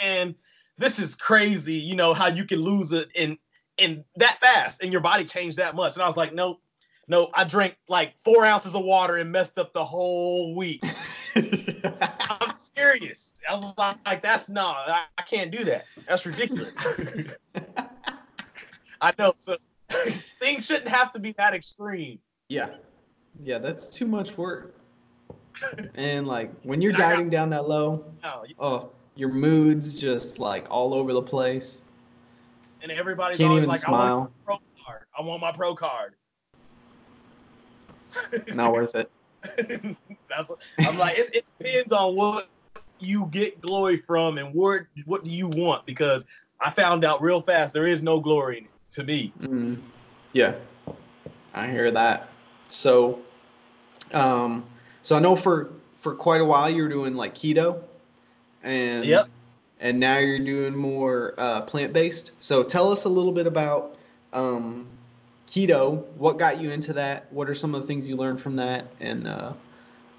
[0.00, 0.36] man
[0.78, 1.74] this is crazy.
[1.74, 3.38] You know how you can lose it in
[3.76, 5.94] in that fast, and your body changed that much.
[5.94, 6.60] And I was like, nope,
[7.08, 7.30] nope.
[7.34, 10.82] I drank like four ounces of water and messed up the whole week.
[11.36, 13.32] I'm serious.
[13.48, 15.84] I was like, like that's no, I, I can't do that.
[16.06, 16.72] That's ridiculous.
[19.00, 19.32] I know.
[19.38, 19.56] So
[20.40, 22.18] things shouldn't have to be that extreme.
[22.48, 22.68] yeah,
[23.42, 24.76] yeah, that's too much work.
[25.94, 29.98] And like when you're And I got- dieting down that low, No, oh, your mood's
[30.00, 31.80] just like all over the place.
[32.82, 34.02] and everybody's Can't always even like, smile.
[34.02, 35.04] I want my pro card.
[35.18, 36.14] I want my pro card.
[38.54, 39.10] Not worth it.
[40.28, 42.48] That's I'm like it, it depends on what
[43.00, 46.24] you get glory from and what what do you want because
[46.60, 49.32] I found out real fast there is no glory in it to me.
[49.42, 49.80] Mm,
[50.32, 50.54] yeah,
[51.52, 52.28] I hear that.
[52.68, 53.20] So,
[54.12, 54.64] um,
[55.02, 57.82] so I know for for quite a while you were doing like keto,
[58.62, 59.28] and Yep.
[59.80, 62.32] and now you're doing more uh, plant based.
[62.38, 63.96] So tell us a little bit about
[64.32, 64.86] um,
[65.54, 66.04] keto.
[66.16, 67.32] What got you into that?
[67.32, 68.86] What are some of the things you learned from that?
[69.00, 69.52] And uh,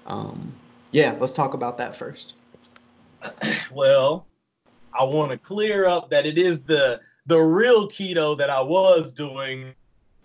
[0.06, 0.52] um,
[0.92, 2.34] yeah, let's talk about that first.
[3.72, 4.26] well,
[4.98, 9.12] I want to clear up that it is the the real keto that I was
[9.12, 9.74] doing,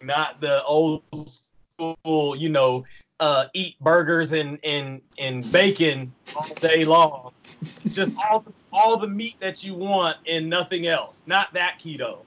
[0.02, 2.86] not the old school, you know,
[3.20, 7.32] uh, eat burgers and, and, and bacon all day long.
[7.88, 11.24] Just all all the meat that you want and nothing else.
[11.26, 12.20] Not that keto.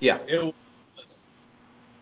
[0.00, 0.18] Yeah.
[0.26, 0.54] It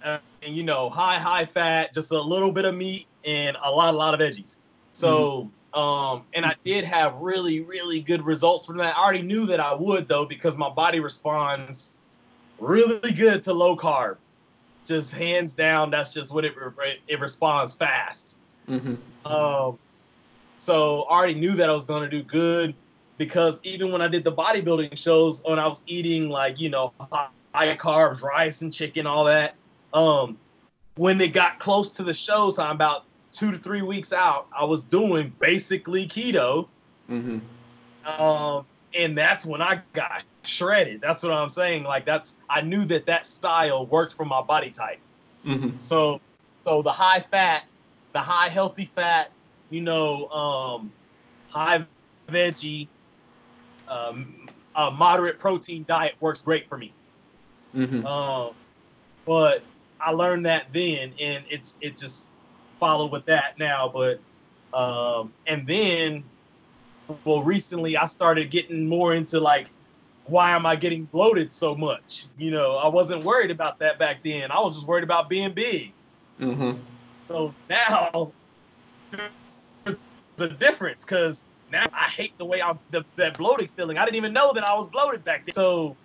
[0.04, 3.94] and you know, high high fat, just a little bit of meat and a lot
[3.94, 4.56] a lot of veggies.
[4.92, 5.78] So mm-hmm.
[5.78, 8.96] um, and I did have really really good results from that.
[8.96, 11.96] I already knew that I would though because my body responds
[12.58, 14.16] really good to low carb.
[14.84, 16.54] Just hands down, that's just what it
[17.06, 18.36] it responds fast.
[18.68, 18.96] Mm-hmm.
[19.30, 19.78] Um,
[20.56, 22.74] so I already knew that I was gonna do good
[23.18, 26.92] because even when I did the bodybuilding shows, when I was eating like you know
[27.00, 29.54] high carbs, rice and chicken, all that,
[29.92, 30.38] um,
[30.96, 34.64] when it got close to the show time, about two to three weeks out, I
[34.64, 36.68] was doing basically keto.
[37.08, 37.38] Mm-hmm.
[38.20, 41.00] Um, and that's when I got shredded.
[41.00, 41.84] That's what I'm saying.
[41.84, 44.98] Like that's I knew that that style worked for my body type.
[45.44, 45.78] Mm-hmm.
[45.78, 46.20] So
[46.64, 47.64] so the high fat,
[48.12, 49.30] the high healthy fat,
[49.70, 50.92] you know, um,
[51.48, 51.84] high
[52.28, 52.88] veggie,
[53.86, 56.92] um, a moderate protein diet works great for me.
[57.74, 58.06] Mm-hmm.
[58.06, 58.54] Um,
[59.24, 59.62] but
[60.00, 62.28] I learned that then, and it's it just
[62.78, 63.88] followed with that now.
[63.88, 64.20] But
[64.72, 66.24] um, and then
[67.24, 69.68] well, recently I started getting more into like
[70.28, 72.26] why am I getting bloated so much?
[72.36, 74.50] You know, I wasn't worried about that back then.
[74.50, 75.92] I was just worried about being big.
[76.38, 76.78] Mm-hmm.
[77.28, 78.32] So now
[79.10, 79.98] there's
[80.38, 83.98] a difference because now I hate the way I'm the, that bloated feeling.
[83.98, 85.54] I didn't even know that I was bloated back then.
[85.54, 85.96] So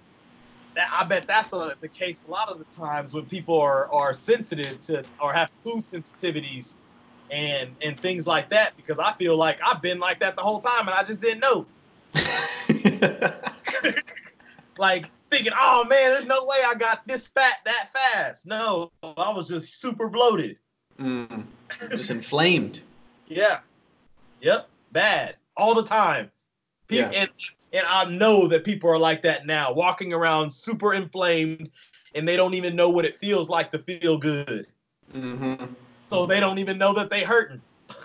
[0.75, 3.91] that, I bet that's a, the case a lot of the times when people are
[3.91, 6.75] are sensitive to or have food sensitivities
[7.31, 10.61] and and things like that because I feel like I've been like that the whole
[10.61, 11.65] time and I just didn't know.
[14.77, 18.45] like thinking, oh man, there's no way I got this fat that fast.
[18.45, 20.59] No, I was just super bloated.
[20.99, 21.45] Mm,
[21.89, 22.81] just inflamed.
[23.27, 23.59] yeah.
[24.41, 24.69] Yep.
[24.91, 25.35] Bad.
[25.57, 26.31] All the time.
[26.87, 27.21] People, Yeah.
[27.21, 27.29] and,
[27.71, 31.69] and I know that people are like that now, walking around super inflamed
[32.15, 34.67] and they don't even know what it feels like to feel good.
[35.13, 35.73] Mm-hmm.
[36.09, 37.61] So they don't even know that they hurting.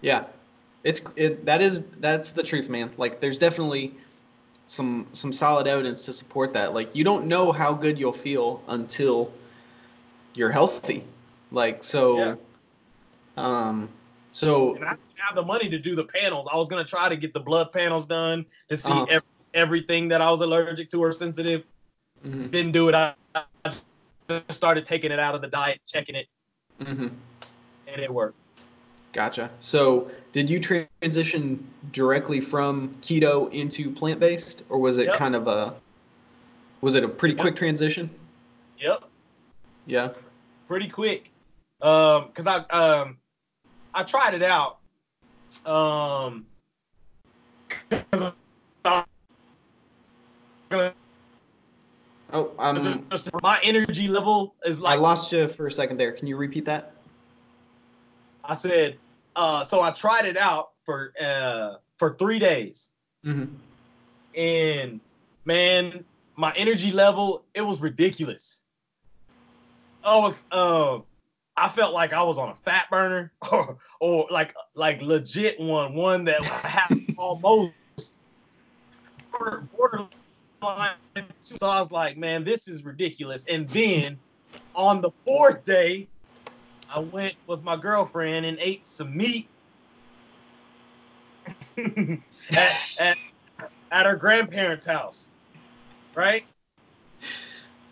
[0.00, 0.26] Yeah,
[0.84, 2.90] it's it that is that's the truth, man.
[2.96, 3.94] Like there's definitely
[4.68, 6.72] some some solid evidence to support that.
[6.72, 9.32] Like you don't know how good you'll feel until
[10.34, 11.02] you're healthy.
[11.50, 12.34] Like so, Yeah.
[13.36, 13.88] um,
[14.32, 16.48] so And I didn't have the money to do the panels.
[16.52, 19.06] I was gonna try to get the blood panels done to see Uh-huh.
[19.10, 19.22] ev-
[19.54, 21.64] everything that I was allergic to or sensitive.
[22.24, 22.94] mhm, Didn't do it.
[22.94, 23.84] I, I just
[24.50, 26.26] started taking it out of the diet, checking it,
[26.80, 27.12] mhm.
[27.86, 28.36] and it worked.
[29.12, 29.50] Gotcha.
[29.60, 35.16] So, did you transition directly from keto into plant-based, or was it Yep.
[35.16, 35.74] kind of a
[36.80, 37.40] was it a pretty Yep.
[37.40, 38.10] quick transition?
[38.78, 39.04] Yep.
[39.86, 40.12] Yeah.
[40.68, 41.30] pretty quick.
[41.80, 43.18] Um, cause I um
[43.94, 44.78] I tried it out.
[45.66, 46.46] Um,
[52.30, 54.98] Oh, um, just- my energy level is like.
[54.98, 56.12] I lost you for a second there.
[56.12, 56.92] Can you repeat that?
[58.44, 58.98] I said.
[59.34, 62.90] Uh, so I tried it out for uh for three days,
[63.24, 63.54] Mm-hmm.
[64.36, 65.00] and
[65.44, 66.04] man,
[66.36, 68.62] my energy level it was ridiculous.
[70.04, 71.04] I was um
[71.58, 75.94] I felt like I was on a fat burner or or like like legit one
[75.94, 77.74] one that had almost
[79.76, 80.94] borderline.
[81.42, 83.44] So I was like, man, this is ridiculous.
[83.46, 84.18] And then
[84.74, 86.08] on the fourth day,
[86.88, 89.48] I went with my girlfriend and ate some meat
[92.52, 93.18] at, at
[93.90, 95.30] at her grandparents' house,
[96.14, 96.44] right?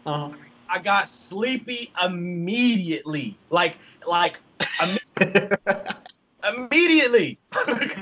[0.05, 0.31] Uh-huh.
[0.69, 4.41] I got sleepy immediately, like like
[4.81, 5.57] imme-
[6.49, 7.39] immediately,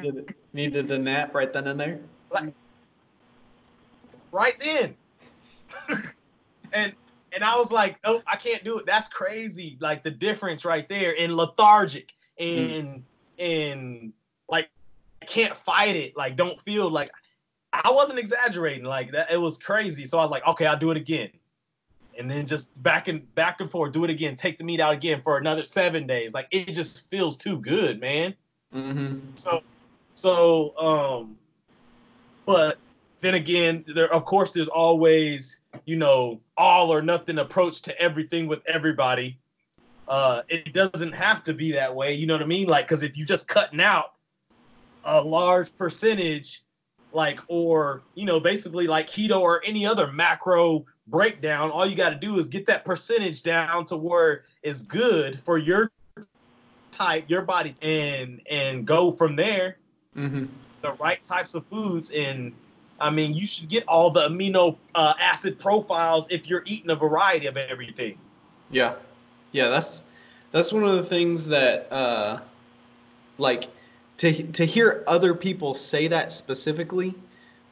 [0.02, 2.00] Needed, needed a nap right then and there.
[2.30, 2.54] like
[4.32, 4.96] right then.
[6.72, 6.94] and
[7.32, 8.86] and I was like, oh, I can't do it.
[8.86, 9.76] That's crazy.
[9.80, 13.04] Like the difference right there, and lethargic, and
[13.38, 14.12] and
[14.48, 14.70] like
[15.22, 16.16] I can't fight it.
[16.16, 17.10] Like don't feel like
[17.72, 18.84] I wasn't exaggerating.
[18.84, 20.06] Like that, it was crazy.
[20.06, 21.30] So I was like, okay, I'll do it again.
[22.18, 24.94] And then just back and back and forth, do it again, take the meat out
[24.94, 26.32] again for another seven days.
[26.32, 28.34] Like it just feels too good, man.
[28.74, 29.18] Mm-hmm.
[29.34, 29.62] So,
[30.14, 31.36] so, um,
[32.46, 32.78] but
[33.20, 38.46] then again, there of course there's always you know, all or nothing approach to everything
[38.46, 39.38] with everybody.
[40.06, 42.14] Uh, it doesn't have to be that way.
[42.14, 42.68] You know what I mean?
[42.68, 44.12] Like, because if you're just cutting out
[45.04, 46.62] a large percentage,
[47.12, 52.10] like, or you know, basically like keto or any other macro breakdown, all you got
[52.10, 55.90] to do is get that percentage down to where it's good for your
[56.90, 59.76] type, your body, and and go from there.
[60.16, 60.46] Mm-hmm.
[60.82, 62.52] The right types of foods, and
[63.00, 66.96] I mean, you should get all the amino uh, acid profiles if you're eating a
[66.96, 68.18] variety of everything.
[68.70, 68.94] Yeah,
[69.52, 70.04] yeah, that's
[70.52, 72.40] that's one of the things that uh,
[73.38, 73.66] like
[74.18, 77.14] to to hear other people say that specifically,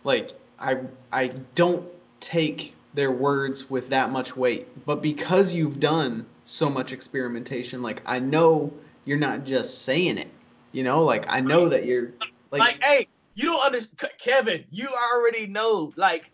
[0.04, 0.80] like I
[1.12, 1.86] I don't
[2.20, 8.02] take their words with that much weight, but because you've done so much experimentation, like
[8.04, 8.72] I know
[9.04, 10.28] you're not just saying it,
[10.72, 12.12] you know, like I know that you're
[12.50, 14.64] like, Like, hey, you don't understand, Kevin.
[14.70, 15.92] You already know.
[15.96, 16.30] Like,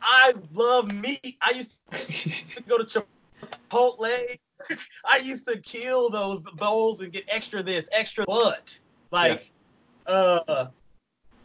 [0.00, 1.36] I love meat.
[1.40, 3.04] I used to go to
[3.70, 4.38] Chipotle.
[5.04, 8.78] I used to kill those bowls and get extra this, extra what.
[9.10, 9.50] Like,
[10.06, 10.66] uh,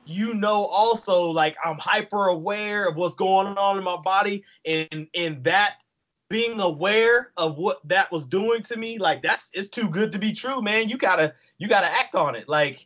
[0.06, 5.08] you know, also like I'm hyper aware of what's going on in my body, and
[5.16, 5.84] and that
[6.30, 10.20] being aware of what that was doing to me, like that's it's too good to
[10.20, 10.90] be true, man.
[10.90, 12.50] You gotta you gotta act on it.
[12.50, 12.86] Like,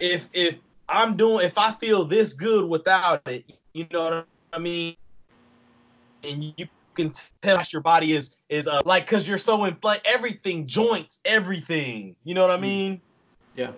[0.00, 3.44] if if I'm doing if I feel this good without it,
[3.74, 4.96] you know what I mean?
[6.24, 10.66] And you can tell your body is is uh, like because you're so inflamed, everything,
[10.66, 12.16] joints, everything.
[12.24, 12.62] You know what I Mm.
[12.62, 13.00] mean?
[13.54, 13.72] yeah,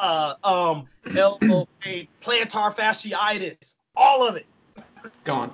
[0.00, 4.46] Uh, um, elbow pain, plantar fasciitis, all of it,
[5.24, 5.52] gone.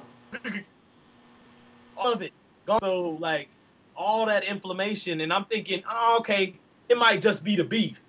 [1.97, 2.33] all of it.
[2.67, 2.81] Gone.
[2.81, 3.49] So like
[3.97, 6.55] all that inflammation, and I'm thinking, oh, okay,
[6.89, 8.01] it might just be the beef.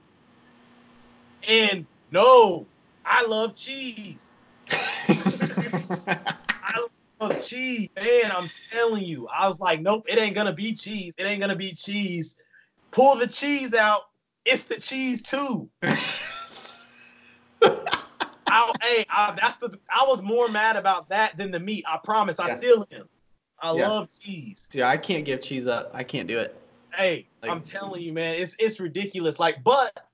[1.48, 2.66] And no,
[3.06, 4.30] I love cheese.
[5.08, 6.88] I
[7.20, 8.32] love cheese, man.
[8.32, 9.28] I'm telling you.
[9.28, 11.14] I was like, nope, it ain't gonna be cheese.
[11.18, 12.38] It ain't gonna be cheese.
[12.92, 14.10] Pull the cheese out.
[14.46, 15.70] It's the cheese too.
[18.48, 19.78] I, hey, I, that's the.
[19.90, 21.84] I was more mad about that than the meat.
[21.88, 22.40] I promise.
[22.40, 22.58] I Yeah.
[22.58, 23.10] still am.
[23.60, 23.88] I Yeah.
[23.88, 24.68] love cheese.
[24.72, 25.90] Dude, I can't give cheese up.
[25.94, 26.56] I can't do it.
[26.94, 29.40] Hey, Like- I'm telling you, man, it's it's ridiculous.
[29.40, 30.06] Like, but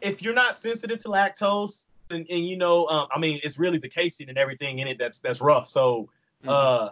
[0.00, 3.78] if you're not sensitive to lactose, and, and you know, um, I mean, it's really
[3.78, 5.68] the casein and everything in it that's that's rough.
[5.68, 6.08] So,
[6.42, 6.48] Mm-hmm.
[6.50, 6.90] uh,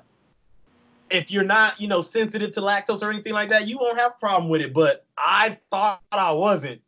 [1.14, 4.12] if you're not, you know, sensitive to lactose or anything like that, you won't have
[4.12, 4.74] a problem with it.
[4.74, 6.80] But I thought I wasn't.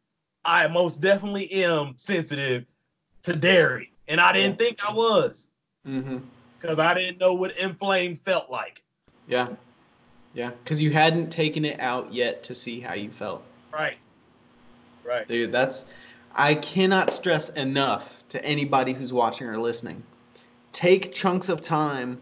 [0.44, 2.66] I most definitely am sensitive
[3.22, 5.48] to dairy, and I didn't think I was
[5.86, 6.18] Mm-hmm.
[6.58, 8.82] because I didn't know what inflamed felt like.
[9.28, 9.48] Yeah.
[10.34, 10.50] Yeah.
[10.62, 13.44] Because you hadn't taken it out yet to see how you felt.
[13.72, 13.96] Right.
[15.04, 15.28] Right.
[15.28, 15.84] Dude, that's.
[16.34, 20.02] I cannot stress enough to anybody who's watching or listening.
[20.72, 22.20] Take chunks of time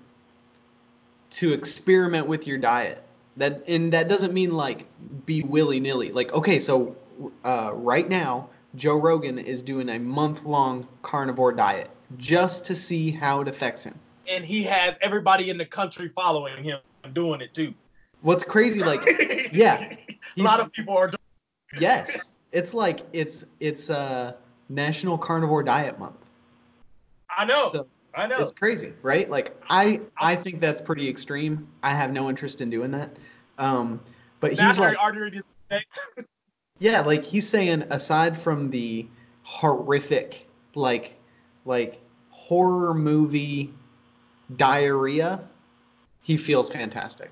[1.34, 3.02] to experiment with your diet.
[3.36, 4.86] That and that doesn't mean like
[5.26, 6.12] be willy nilly.
[6.12, 6.96] Like okay, so
[7.44, 13.10] uh, right now Joe Rogan is doing a month long carnivore diet just to see
[13.10, 13.98] how it affects him.
[14.28, 16.78] And he has everybody in the country following him
[17.12, 17.74] doing it too.
[18.22, 19.04] What's crazy, like
[19.52, 19.96] yeah,
[20.38, 24.34] a lot of people are doing yes, it's like it's it's uh
[24.68, 26.16] National Carnivore Diet Month.
[27.36, 27.68] I know.
[27.68, 27.86] So
[28.16, 28.38] I know.
[28.38, 29.28] it's crazy, right?
[29.28, 31.68] Like I I think that's pretty extreme.
[31.82, 33.10] I have no interest in doing that.
[33.58, 34.00] Um,
[34.40, 35.40] but he's like, artery
[36.78, 39.06] yeah, like he's saying aside from the
[39.42, 41.16] horrific, like
[41.64, 42.00] like
[42.30, 43.72] horror movie
[44.54, 45.40] diarrhea,
[46.22, 47.30] he feels fantastic.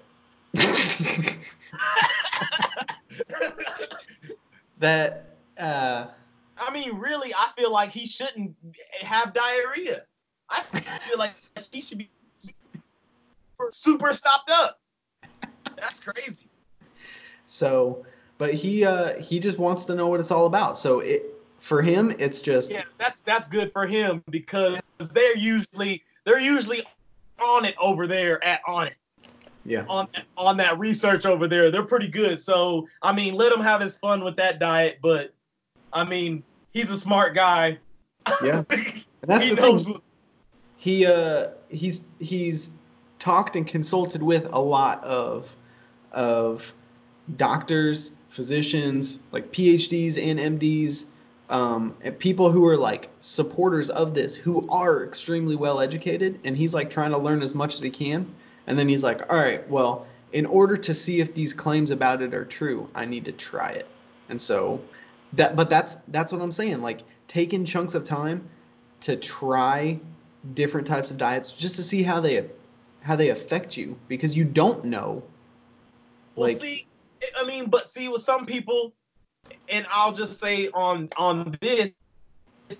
[4.78, 6.07] that uh
[6.59, 8.55] I mean, really, I feel like he shouldn't
[9.01, 10.05] have diarrhea.
[10.53, 11.32] I feel like
[11.70, 12.11] he should be
[13.70, 14.80] super stopped up.
[15.76, 16.48] That's crazy.
[17.46, 18.05] so
[18.38, 20.78] but he uh he just wants to know what it's all about.
[20.78, 26.03] So it for him it's just Yeah, that's that's good for him because they're usually
[26.24, 26.82] they're usually
[27.44, 28.94] on it over there at on it
[29.64, 29.84] yeah.
[29.88, 31.70] on that, on that research over there.
[31.70, 32.40] They're pretty good.
[32.40, 34.98] So I mean, let him have his fun with that diet.
[35.03, 35.34] But
[35.92, 36.42] I mean,
[36.72, 37.78] he's a smart guy.
[38.42, 38.64] Yeah.
[39.40, 39.86] He knows.
[39.86, 40.00] thing.
[40.83, 42.72] He uh he's he's
[43.20, 45.49] talked and consulted with a lot of
[46.11, 46.74] of
[47.37, 51.05] doctors, physicians, like PhDs and MDs,
[51.49, 56.57] um, and people who are like supporters of this who are extremely well educated, and
[56.57, 58.35] he's like trying to learn as much as he can.
[58.66, 62.22] And then he's like, all right, well, in order to see if these claims about
[62.22, 63.87] it are true, I need to try it.
[64.28, 64.83] And so
[65.35, 66.83] that, but that's that's what I'm saying.
[66.83, 68.49] Like taking chunks of time
[69.03, 70.01] to try
[70.55, 72.49] different types of diets just to see how they
[73.01, 75.22] how they affect you because you don't know.
[76.36, 76.86] Well, see,
[77.36, 78.95] I mean, but see, with some people,
[79.68, 81.93] and I'll just say on on this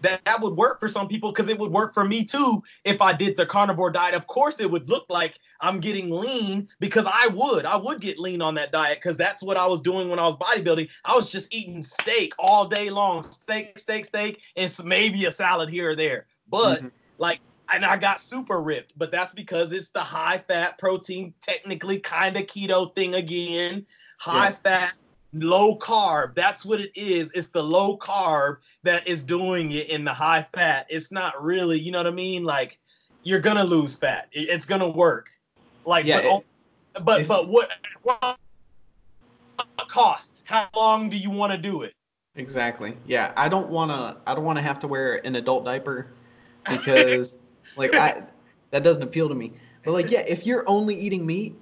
[0.01, 3.03] that that would work for some people because it would work for me too if
[3.03, 4.15] I did the carnivore diet.
[4.15, 8.19] Of course, it would look like I'm getting lean because I would, I would get
[8.19, 10.89] lean on that diet because that's what I was doing when I was bodybuilding.
[11.05, 15.69] I was just eating steak all day long, steak, steak, steak, and maybe a salad
[15.69, 16.27] here or there.
[16.49, 16.91] But Mhm.
[17.19, 17.41] like
[17.73, 22.37] and I got super ripped, but that's because it's the high fat protein, technically kind
[22.37, 23.87] of keto thing again.
[24.19, 24.57] High Yeah.
[24.63, 24.99] fat,
[25.33, 26.35] low carb.
[26.35, 27.33] That's what it is.
[27.33, 30.87] It's the low carb that is doing it in the high fat.
[30.91, 32.45] It's not really, you know what I mean?
[32.45, 32.79] Like
[33.25, 34.29] you're gonna lose fat.
[34.33, 35.31] It's gonna work.
[35.85, 37.71] Like, Yeah, but, it- but but what,
[38.03, 38.39] what
[39.89, 40.43] cost?
[40.45, 41.95] How long do you want to do it?
[42.35, 42.97] Exactly.
[43.07, 46.09] Yeah, I don't wanna I don't wanna have to wear an adult diaper
[46.69, 47.39] because
[47.77, 48.23] like I
[48.71, 49.53] that doesn't appeal to me.
[49.85, 51.55] But like yeah, if you're only eating meat,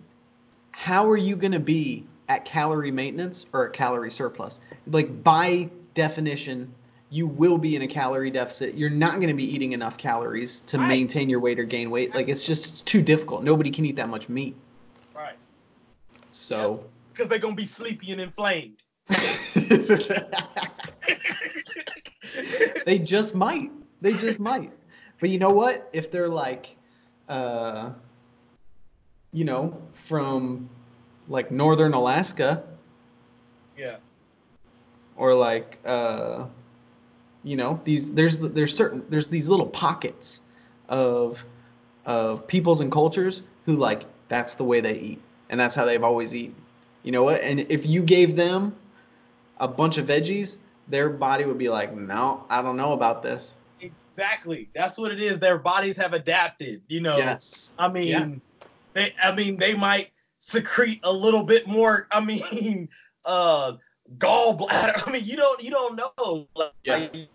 [0.73, 4.61] how are you gonna be at calorie maintenance or a calorie surplus?
[4.87, 6.73] Like by definition,
[7.11, 8.75] you will be in a calorie deficit.
[8.77, 10.89] You're not gonna be eating enough calories to Right.
[10.89, 12.15] maintain your weight or gain weight.
[12.15, 13.43] Like it's just it's too difficult.
[13.43, 14.55] Nobody can eat that much meat.
[15.15, 15.37] Right.
[16.31, 18.77] So Because they're gonna be sleepy and inflamed.
[22.85, 23.71] they just might.
[24.01, 24.73] They just might.
[25.21, 25.89] But you know what?
[25.93, 26.75] If they're like,
[27.29, 27.91] uh,
[29.33, 30.69] you know, from
[31.29, 32.65] like northern Alaska
[33.77, 33.97] yeah.
[35.17, 36.47] or like, uh,
[37.45, 40.41] you know, these there's there's certain there's these little pockets
[40.89, 41.43] of
[42.05, 46.03] of peoples and cultures who like that's the way they eat and that's how they've
[46.03, 46.57] always eaten.
[47.03, 47.43] You know what?
[47.43, 48.75] And if you gave them
[49.59, 50.57] a bunch of veggies,
[50.89, 53.55] their body would be like, no, I don't know about this.
[54.21, 54.69] Exactly.
[54.75, 55.41] That's what it is.
[55.41, 56.83] Their bodies have adapted.
[56.89, 57.17] You know.
[57.17, 57.71] Yes.
[57.79, 58.29] I mean, Yeah.
[58.93, 59.15] they.
[59.23, 62.07] I mean, they might secrete a little bit more.
[62.11, 62.89] I mean,
[63.25, 63.75] uh,
[64.19, 65.07] gallbladder.
[65.07, 65.63] I mean, you don't.
[65.63, 66.47] You don't know.
[66.55, 67.09] Like, Yeah.
[67.13, 67.27] You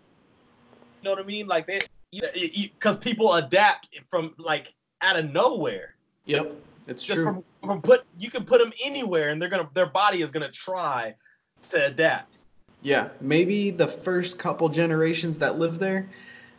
[1.02, 1.46] know what I mean?
[1.48, 1.80] Like they.
[2.12, 4.72] Because people adapt from like
[5.02, 5.96] out of nowhere.
[6.26, 6.54] Yep.
[6.86, 7.24] It's Just true.
[7.24, 8.04] from, from put.
[8.18, 9.68] You can put them anywhere, and they're gonna.
[9.74, 11.16] Their body is gonna try
[11.70, 12.32] to adapt.
[12.82, 16.08] Yeah, maybe the first couple generations that lived there,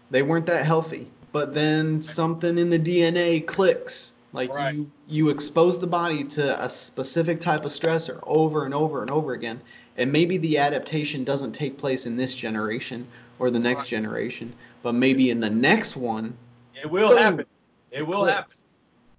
[0.09, 1.07] they weren't that healthy.
[1.31, 4.13] But then something in the DNA clicks.
[4.33, 4.75] Like Right.
[4.75, 9.11] you you expose the body to a specific type of stressor over and over and
[9.11, 9.61] over again.
[9.97, 13.07] And maybe the adaptation doesn't take place in this generation
[13.39, 13.89] or the next Right.
[13.89, 14.53] generation,
[14.83, 16.35] but maybe in the next one
[16.75, 17.17] It will Boom.
[17.17, 17.45] happen.
[17.91, 18.35] It will clicks.
[18.35, 18.53] happen.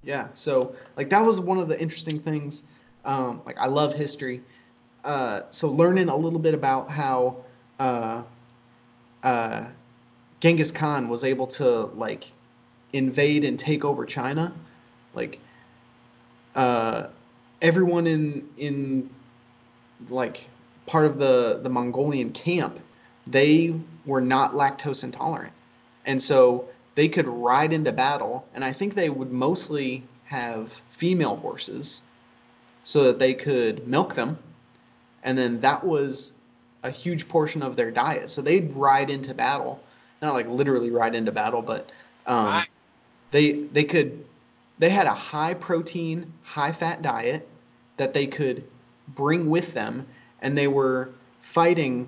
[0.03, 2.63] Yeah, so like that was one of the interesting things.
[3.05, 4.43] Um, like I love history,
[5.05, 7.39] uh, so learning a little bit about how
[7.81, 8.23] uh,
[9.23, 9.65] uh,
[10.41, 12.31] Genghis Khan was able to like
[12.93, 14.53] invade and take over China,
[15.15, 15.41] like
[16.55, 17.09] uh,
[17.61, 19.11] everyone in in
[20.09, 20.49] like
[20.87, 22.79] part of the the Mongolian camp,
[23.27, 23.75] they
[24.07, 25.53] were not lactose intolerant,
[26.07, 31.37] and so they could ride into battle, and I think they would mostly have female
[31.37, 32.03] horses
[32.85, 34.39] so that they could milk them,
[35.23, 36.33] and then that was
[36.83, 38.31] a huge portion of their diet.
[38.31, 39.83] So they'd ride into battle,
[40.23, 41.91] not like literally ride into battle, but
[42.27, 42.69] um, Right.
[43.31, 44.25] they they could
[44.79, 47.49] they had a high protein, high fat diet
[47.97, 48.65] that they could
[49.09, 50.07] bring with them,
[50.41, 51.11] and they were
[51.41, 52.07] fighting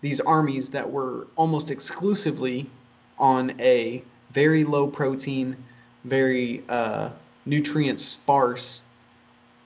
[0.00, 2.68] these armies that were almost exclusively
[3.18, 4.02] on a
[4.32, 5.56] very low protein,
[6.04, 7.10] very uh,
[7.44, 8.82] nutrient sparse,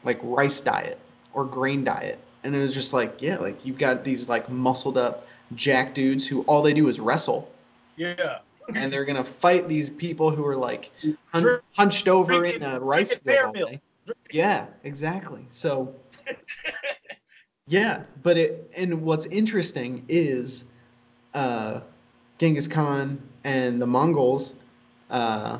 [0.05, 0.99] like rice diet
[1.33, 2.19] or grain diet.
[2.45, 6.27] And it was just like, yeah, like you've got these like muscled up jack dudes
[6.27, 7.51] who all they do is wrestle.
[7.97, 8.39] Yeah.
[8.75, 10.91] And they're gonna fight these people who are like
[11.33, 13.79] hun- hunched over drinking- in a rice field.
[14.31, 15.47] Yeah, exactly.
[15.51, 15.95] So
[17.69, 20.65] yeah, but it and what's interesting is
[21.35, 21.81] uh,
[22.39, 24.55] Genghis Khan and the Mongols
[25.11, 25.59] uh,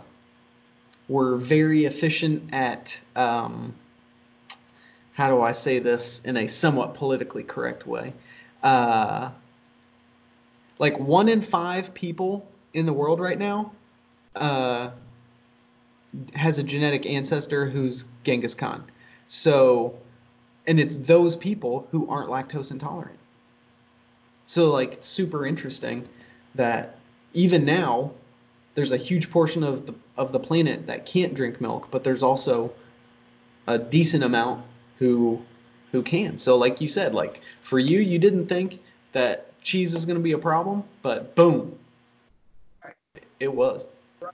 [1.09, 3.75] were very efficient at um,
[5.13, 8.13] how do I say this in a somewhat politically correct way?
[8.63, 9.31] Uh,
[10.79, 13.73] like one in five people in the world right now
[14.35, 14.91] uh,
[16.35, 18.85] has a genetic ancestor who's Genghis Khan.
[19.29, 19.99] So,
[20.67, 23.19] and it's those people who aren't lactose intolerant.
[24.47, 26.09] So, like, super interesting
[26.55, 26.99] that
[27.33, 28.13] even now
[28.75, 32.23] there's a huge portion of the of the planet that can't drink milk, but there's
[32.23, 32.73] also
[33.67, 34.65] a decent amount
[34.99, 35.43] who
[35.93, 36.39] who can.
[36.39, 38.81] So, like you said, like for you, you didn't think
[39.13, 41.77] that cheese was going to be a problem, but boom,
[43.41, 43.89] it was.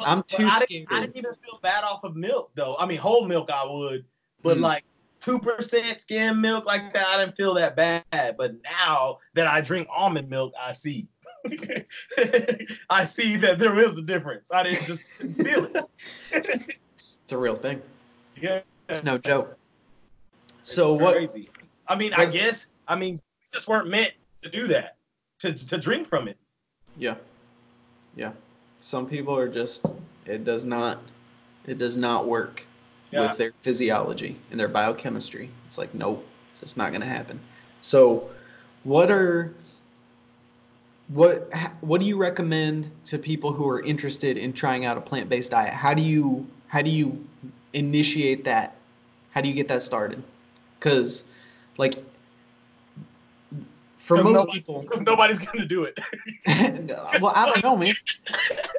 [0.00, 0.68] I'm too I scared.
[0.68, 2.76] didn't, I didn't even feel bad off of milk though.
[2.78, 4.04] I mean, whole milk I would,
[4.42, 4.62] but Mm.
[4.62, 4.84] like
[5.20, 8.36] two percent skim milk like that, I didn't feel that bad.
[8.36, 11.08] But now that I drink almond milk, I see.
[12.90, 14.48] I see that there is a difference.
[14.50, 15.84] I didn't just feel it.
[16.32, 17.82] It's a real thing.
[18.40, 18.60] yeah.
[18.88, 19.56] It's no joke.
[20.62, 21.46] So It's what?
[21.86, 22.68] I mean, I guess.
[22.86, 23.20] I mean,
[23.58, 24.96] just weren't meant to do that.
[25.40, 26.36] To to drink from it.
[26.96, 27.16] Yeah.
[28.16, 28.32] Yeah.
[28.80, 29.86] Some people are just
[30.26, 31.00] it does not
[31.66, 32.64] it does not work
[33.10, 33.28] Yeah.
[33.28, 35.50] with their physiology and their biochemistry.
[35.66, 36.24] It's like nope,
[36.60, 37.40] just not going to happen.
[37.80, 38.30] So
[38.84, 39.52] what are
[41.08, 45.50] what what do you recommend to people who are interested in trying out a plant-based
[45.50, 45.74] diet?
[45.74, 47.24] How do you how do you
[47.72, 48.76] initiate that?
[49.30, 50.22] How do you get that started?
[50.80, 51.24] Cuz
[51.76, 52.04] like
[54.08, 55.98] for most nobody- people 'cause nobody's gonna do it.
[57.20, 57.94] well, I don't know, man.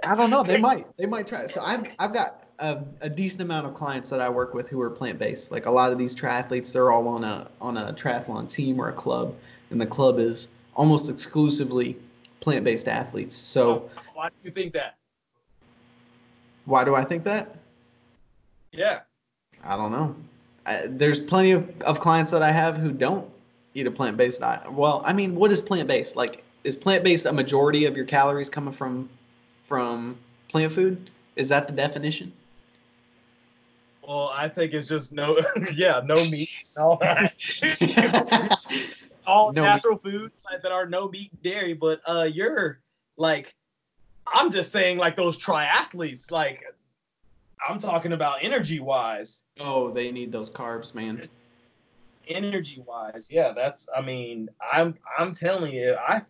[0.03, 0.43] I don't know.
[0.43, 0.85] They might.
[0.97, 1.47] They might try.
[1.47, 4.81] So I've I've got a, a decent amount of clients that I work with who
[4.81, 5.51] are plant based.
[5.51, 8.89] Like a lot of these triathletes, they're all on a on a triathlon team or
[8.89, 9.35] a club,
[9.69, 11.95] and the club is almost exclusively
[12.39, 13.35] plant based athletes.
[13.35, 14.95] So Why do you think that?
[16.65, 17.55] why do I think that?
[18.71, 18.99] Yeah.
[19.63, 20.15] I don't know.
[20.65, 23.27] I, there's plenty of, of clients that I have who don't
[23.73, 24.71] eat a plant based diet.
[24.71, 26.15] Well, I mean, what is plant based?
[26.15, 29.09] Like, is plant based a majority of your calories coming from
[29.63, 30.17] from
[30.49, 31.09] plant food?
[31.35, 32.33] Is that the definition?
[34.09, 35.39] Well, I think it's just no,
[35.73, 38.57] yeah, no meat, all that,
[39.27, 41.73] all No natural foods like, that are no meat, dairy.
[41.73, 42.79] But uh, you're
[43.17, 43.53] like,
[44.25, 46.63] I'm just saying like those triathletes, like,
[47.67, 51.29] I'm talking about energy wise, oh, they need those carbs, man.
[52.29, 53.27] Energy wise.
[53.29, 53.89] Yeah, that's.
[53.95, 56.21] I mean, I'm I'm telling you, I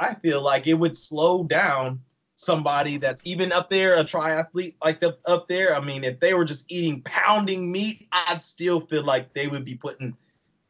[0.00, 2.00] I feel like it would slow down
[2.36, 5.76] somebody that's even up there, a triathlete like the, up there.
[5.76, 9.64] I mean, if they were just eating pounding meat, I'd still feel like they would
[9.64, 10.16] be putting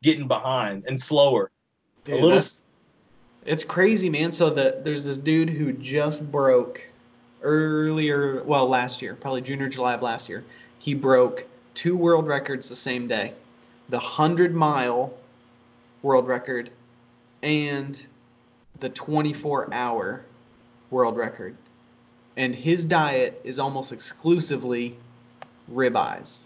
[0.02, 1.50] getting behind and slower.
[2.04, 2.40] Dude, a little
[3.44, 4.32] it's crazy, man.
[4.32, 6.86] So the there's this dude who just broke
[7.42, 10.44] earlier, well, last year, probably June or July of last year.
[10.78, 13.32] He broke two world records the same day,
[13.92, 15.12] the hundred mile
[16.00, 16.70] world record
[17.42, 18.02] and
[18.80, 20.24] the 24 hour
[20.90, 21.54] world record.
[22.38, 24.96] And his diet is almost exclusively
[25.70, 26.44] ribeyes.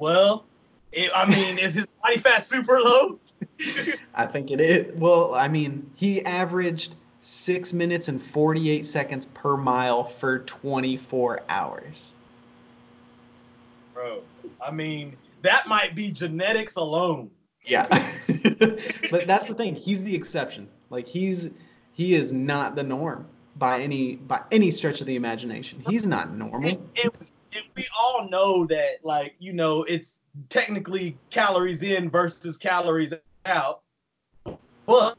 [0.00, 0.46] Well,
[0.90, 3.20] it, I mean, is his body fat super low?
[4.16, 4.92] I think it is.
[4.96, 12.16] Well, I mean, he averaged six minutes and 48 seconds per mile for 24 hours.
[13.94, 14.22] Bro,
[14.60, 17.30] I mean, that might be genetics alone.
[17.64, 17.86] Yeah.
[19.10, 19.74] but that's the thing.
[19.74, 20.68] He's the exception.
[20.90, 21.50] Like he's
[21.92, 23.26] he is not the norm
[23.56, 25.82] by any by any stretch of the imagination.
[25.88, 26.70] He's not normal.
[26.70, 30.18] And, and, and we all know that, like, you know, it's
[30.48, 33.12] technically calories in versus calories
[33.44, 33.82] out.
[34.86, 35.16] But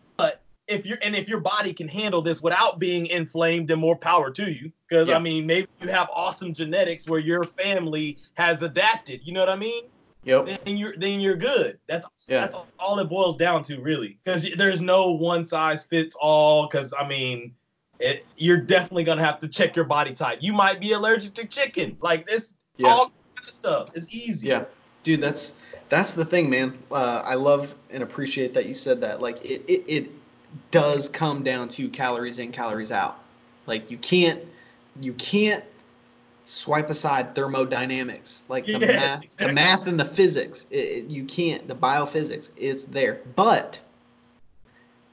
[0.68, 4.32] if you're and if your body can handle this without being inflamed, then more power
[4.32, 4.72] to you.
[4.88, 5.18] Because Yeah.
[5.18, 9.22] I mean, maybe you have awesome genetics where your family has adapted.
[9.24, 9.84] You know what I mean?
[10.24, 10.64] Yep.
[10.66, 11.80] Then you're then you're good.
[11.88, 12.42] That's Yeah.
[12.42, 14.18] that's all it boils down to, really.
[14.24, 16.68] Because there's no one size fits all.
[16.68, 17.54] Because I mean,
[18.00, 20.40] it, you're definitely gonna have to check your body type.
[20.42, 21.98] You might be allergic to chicken.
[22.02, 22.88] Like this, Yeah.
[22.90, 23.06] all
[23.36, 23.90] kind of stuff.
[23.96, 24.48] It's easy.
[24.48, 24.64] Yeah,
[25.04, 25.60] dude, that's
[25.90, 26.78] that's the thing, man.
[26.90, 29.22] Uh, I love and appreciate that you said that.
[29.22, 30.12] Like it, it, it
[30.72, 33.20] does come down to calories in, calories out.
[33.66, 34.42] Like you can't
[35.02, 35.64] you can't
[36.46, 40.66] swipe aside thermodynamics, like the Yes, math, the math and the physics.
[40.70, 42.50] It, it- you can't the biophysics.
[42.58, 43.80] It's there, but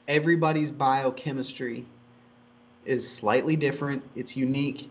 [0.07, 1.85] everybody's biochemistry
[2.85, 4.03] is slightly different.
[4.15, 4.89] It's unique,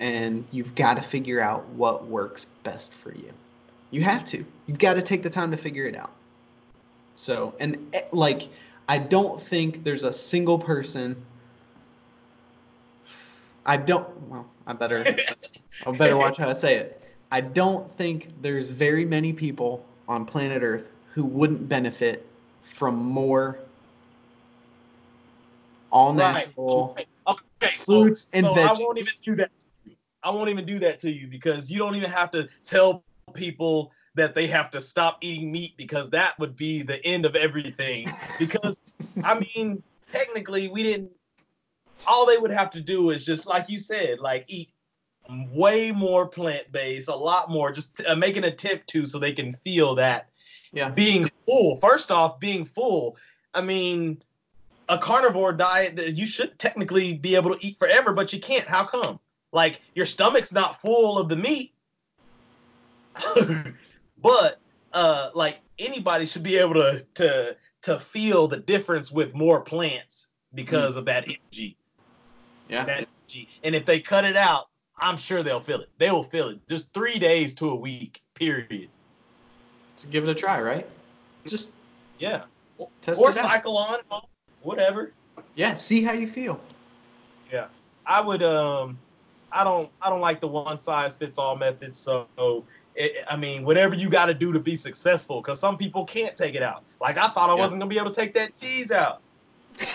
[0.00, 3.32] and you've got to figure out what works best for you.
[3.90, 4.44] You have to.
[4.66, 6.10] You've got to take the time to figure it out.
[7.14, 8.48] So, and eh, like,
[8.88, 11.16] I don't think there's a single person.
[13.64, 14.08] I don't.
[14.28, 15.04] Well, I better.
[15.84, 17.02] I better watch how I say it.
[17.32, 22.24] I don't think there's very many people on planet Earth who wouldn't benefit
[22.62, 23.58] from more
[25.90, 26.94] all natural.
[26.96, 27.08] Right.
[27.26, 27.72] Okay.
[27.72, 29.00] Fruits so, and so I won't veggies.
[29.00, 29.50] even do that.
[29.58, 29.96] To you.
[30.22, 33.02] I won't even do that to you because you don't even have to tell
[33.34, 37.36] people that they have to stop eating meat because that would be the end of
[37.36, 38.06] everything.
[38.38, 38.78] Because
[39.24, 41.10] I mean, technically, we didn't.
[42.06, 44.70] All they would have to do is just like you said, like eat
[45.52, 49.32] way more plant based, a lot more, just uh, make an attempt to so they
[49.32, 50.28] can feel that
[50.72, 50.90] Yeah.
[50.90, 51.76] being full.
[51.76, 53.16] First off, being full.
[53.54, 54.22] I mean,
[54.90, 58.66] a carnivore diet that you should technically be able to eat forever, but you can't.
[58.66, 59.18] How come?
[59.52, 61.72] Like your stomach's not full of the meat,
[64.20, 64.58] but
[64.92, 70.28] uh, like anybody should be able to to to feel the difference with more plants
[70.54, 70.98] because mm.
[70.98, 71.76] of that energy.
[72.68, 72.84] Yeah.
[72.84, 73.48] That energy.
[73.62, 74.66] And if they cut it out,
[74.98, 75.90] I'm sure they'll feel it.
[75.98, 76.66] They will feel it.
[76.68, 78.88] Just three days to a week, period.
[79.96, 80.86] So give it a try, right?
[81.46, 81.72] Just
[82.18, 82.44] yeah.
[83.00, 83.98] Test or cycle on,
[84.62, 85.12] whatever.
[85.54, 86.60] Yeah, see how you feel.
[87.52, 87.66] Yeah.
[88.04, 88.98] I would um
[89.52, 91.94] I don't I don't like the one size fits all method.
[91.94, 92.26] So
[92.96, 96.36] it, I mean, whatever you got to do to be successful, because some people can't
[96.36, 96.82] take it out.
[97.00, 97.60] Like I thought I yeah.
[97.60, 99.20] wasn't gonna be able to take that cheese out.
[99.78, 99.86] so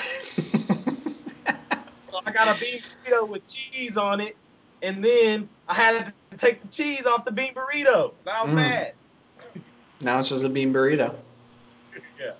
[2.25, 4.37] I got a bean burrito with cheese on it,
[4.81, 8.13] and then I had to take the cheese off the bean burrito.
[8.27, 8.55] I was mm.
[8.55, 8.93] mad.
[9.99, 11.15] Now it's just a bean burrito.
[12.19, 12.33] yeah.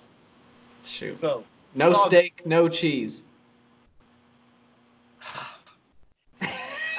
[0.86, 1.18] Shoot.
[1.18, 1.44] So
[1.74, 3.24] no steak, no cheese.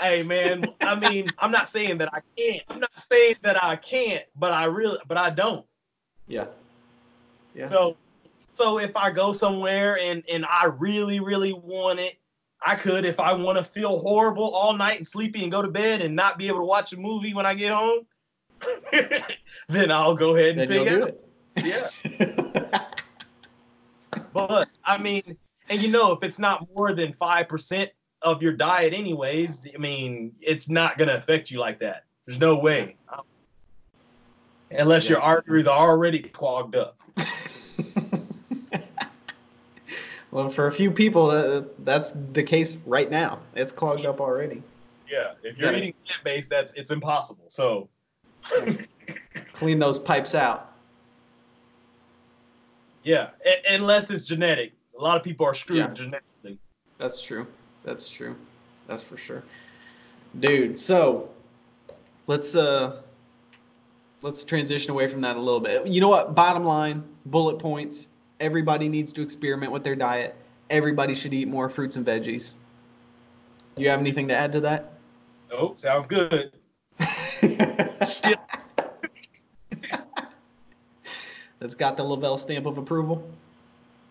[0.03, 2.63] Hey man, I mean, I'm not saying that I can't.
[2.69, 5.65] I'm not saying that I can't, but I really, but I don't.
[6.27, 6.47] Yeah.
[7.55, 7.67] Yeah.
[7.67, 7.97] So,
[8.55, 12.17] so if I go somewhere and and I really, really want it,
[12.65, 13.05] I could.
[13.05, 16.15] If I want to feel horrible all night and sleepy and go to bed and
[16.15, 18.07] not be able to watch a movie when I get home,
[19.69, 21.17] then I'll go ahead and then pick
[21.57, 21.93] it.
[22.21, 22.85] Yeah.
[24.33, 25.37] but I mean,
[25.69, 27.91] and you know, if it's not more than five percent
[28.23, 32.05] of your diet, anyways, I mean, it's not gonna affect you like that.
[32.27, 32.97] There's no way,
[34.71, 35.11] unless yeah.
[35.11, 37.01] your arteries are already clogged up.
[40.31, 43.41] well, for a few people, uh, that's the case right now.
[43.55, 44.63] It's clogged up already.
[45.09, 45.79] Yeah, if you're yeah.
[45.79, 47.45] eating plant based, that's it's impossible.
[47.49, 47.89] So
[49.53, 50.73] clean those pipes out.
[53.03, 54.73] Yeah, a- unless it's genetic.
[54.99, 55.89] A lot of people are screwed yeah.
[55.89, 56.59] genetically.
[56.99, 57.47] That's true.
[57.85, 58.37] That's true.
[58.87, 59.43] That's for sure.
[60.39, 61.31] Dude, so
[62.27, 63.03] let's uh
[64.23, 65.87] let's transition away from that a little bit.
[65.87, 66.35] You know what?
[66.35, 68.09] Bottom line, bullet points.
[68.41, 70.35] Everybody needs to experiment with their diet.
[70.71, 72.55] Everybody should eat more fruits and veggies.
[73.77, 74.95] Do you have anything to add to that?
[75.51, 76.53] Nope, sounds good.
[81.59, 83.23] That's got the Lavelle stamp of approval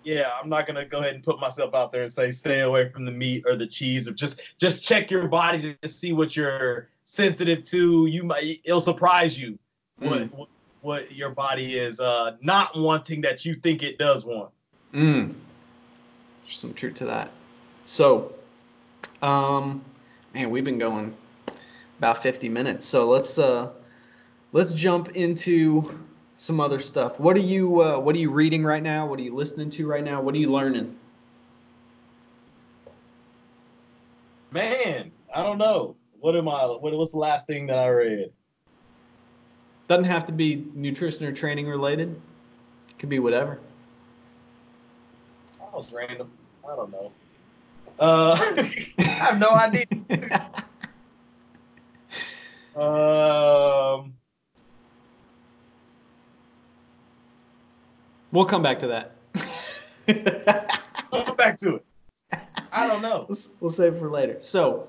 [0.04, 2.90] yeah, I'm not gonna go ahead and put myself out there and say stay away
[2.90, 6.36] from the meat or the cheese or just just check your body to see what
[6.36, 8.06] you're sensitive to.
[8.06, 9.58] You might it'll surprise you
[10.02, 10.32] mm.
[10.32, 10.50] what,
[10.82, 14.52] what your body is uh, not wanting that you think it does want.
[14.94, 15.34] Mm.
[16.44, 17.32] There's some truth to that.
[17.86, 18.34] So,
[19.22, 19.84] um,
[20.34, 21.16] man, we've been going
[22.00, 22.88] about 50 minutes.
[22.88, 23.70] So let's uh
[24.52, 26.00] let's jump into
[26.42, 27.20] some other stuff.
[27.20, 29.06] What are you uh, What are you reading right now?
[29.06, 30.20] What are you listening to right now?
[30.22, 30.98] What are you learning?
[34.50, 35.96] Man, I don't know.
[36.20, 36.66] What am I?
[36.66, 38.32] What was the last thing that I read?
[39.88, 42.10] Doesn't have to be nutrition or training related.
[42.90, 43.60] It could be whatever.
[45.60, 46.32] That was random.
[46.68, 47.12] I don't know.
[48.00, 48.36] Uh,
[48.98, 49.86] I have no idea.
[52.76, 54.16] um.
[58.32, 59.12] We'll come back to that.
[61.12, 61.86] we'll come back to it.
[62.72, 63.26] I don't know.
[63.28, 64.38] We'll, we'll save it for later.
[64.40, 64.88] So,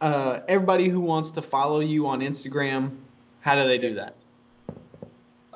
[0.00, 2.96] uh, everybody who wants to follow you on Instagram,
[3.40, 4.14] how do they do that?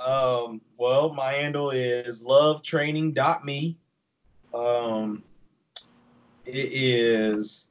[0.04, 3.76] Um, well, my handle is lovetraining.me.
[4.52, 5.22] Um,
[6.46, 7.68] it is.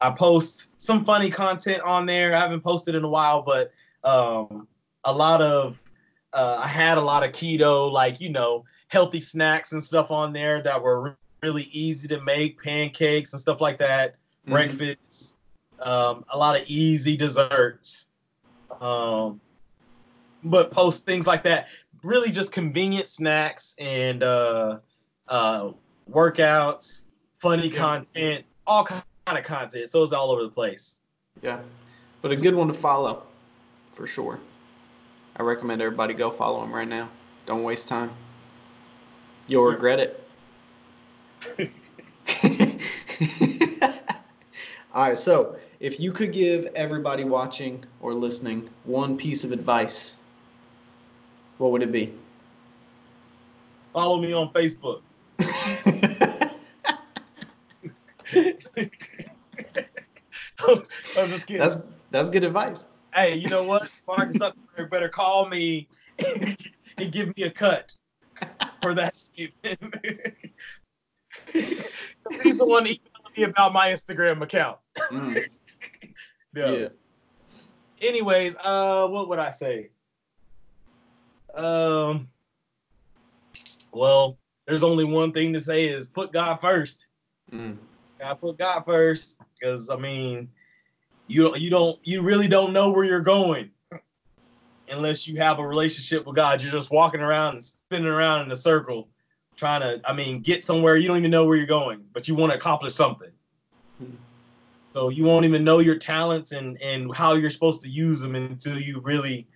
[0.00, 2.34] I post some funny content on there.
[2.34, 3.72] I haven't posted in a while, but
[4.04, 4.68] um,
[5.04, 5.81] a lot of
[6.32, 10.32] uh, I had a lot of keto, like you know, healthy snacks and stuff on
[10.32, 14.52] there that were really easy to make, pancakes and stuff like that, mm-hmm.
[14.52, 15.36] breakfast,
[15.80, 18.06] um, a lot of easy desserts.
[18.80, 19.40] Um,
[20.44, 21.68] but post things like that,
[22.02, 24.78] really just convenient snacks and uh,
[25.28, 25.70] uh,
[26.10, 27.02] workouts,
[27.38, 27.78] funny yeah.
[27.78, 29.90] content, all kind of content.
[29.90, 30.96] So it's all over the place.
[31.42, 31.60] Yeah,
[32.20, 33.22] but a good one to follow,
[33.92, 34.38] for sure.
[35.42, 37.10] I recommend everybody go follow him right now.
[37.46, 38.12] Don't waste time.
[39.48, 40.24] You'll regret it.
[44.94, 50.16] All right, so if you could give everybody watching or listening one piece of advice,
[51.58, 52.12] what would it be?
[53.92, 55.02] Follow me on Facebook.
[61.18, 61.60] I'm just kidding.
[61.60, 61.78] That's
[62.12, 62.84] that's good advice
[63.14, 63.90] hey, you know what?
[64.06, 65.88] Mark Zuckerberg better call me
[66.98, 67.92] and give me a cut
[68.80, 69.74] for that statement.
[71.52, 72.98] He's the one emailing
[73.36, 74.78] me about my Instagram account.
[75.10, 75.38] Mm,
[76.54, 76.70] Yeah.
[76.70, 76.88] yeah.
[78.02, 79.88] Anyways, uh, what would I say?
[81.54, 82.28] Um,
[83.92, 87.06] well, there's only one thing to say is put God first.
[87.50, 87.78] Mm,
[88.18, 90.50] Gotta put God first, because I mean,
[91.32, 93.70] you you don't you really don't know where you're going
[94.90, 96.60] unless you have a relationship with God.
[96.60, 99.08] You're just walking around and spinning around in a circle,
[99.56, 102.34] trying to I mean get somewhere you don't even know where you're going, but you
[102.34, 103.30] want to accomplish something.
[104.92, 108.34] So you won't even know your talents and and how you're supposed to use them
[108.34, 109.46] until you really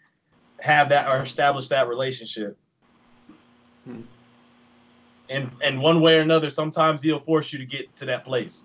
[0.60, 2.56] have that or establish that relationship.
[5.28, 8.64] And and one way or another, sometimes he'll force you to get to that place.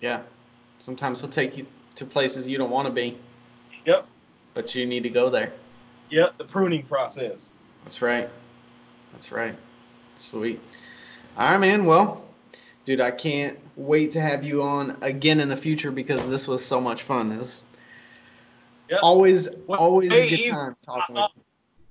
[0.00, 0.22] Yeah.
[0.82, 1.64] Sometimes he'll take you
[1.94, 3.16] to places you don't want to be,
[3.84, 4.04] Yep.
[4.52, 5.52] but you need to go there.
[6.10, 6.38] Yep.
[6.38, 7.54] The pruning process.
[7.84, 8.28] That's right.
[9.12, 9.54] That's right.
[10.16, 10.58] Sweet.
[11.38, 11.84] All right, man.
[11.84, 12.24] Well,
[12.84, 16.64] dude, I can't wait to have you on again in the future because this was
[16.64, 17.30] so much fun.
[17.30, 17.64] It was
[18.88, 19.00] Yep.
[19.04, 21.30] always, Well, always a good easy- time talking with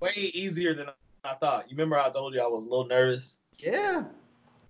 [0.02, 0.88] Way easier than
[1.24, 1.70] I thought.
[1.72, 3.38] You remember I told you I was a little nervous?
[3.58, 4.04] Yeah.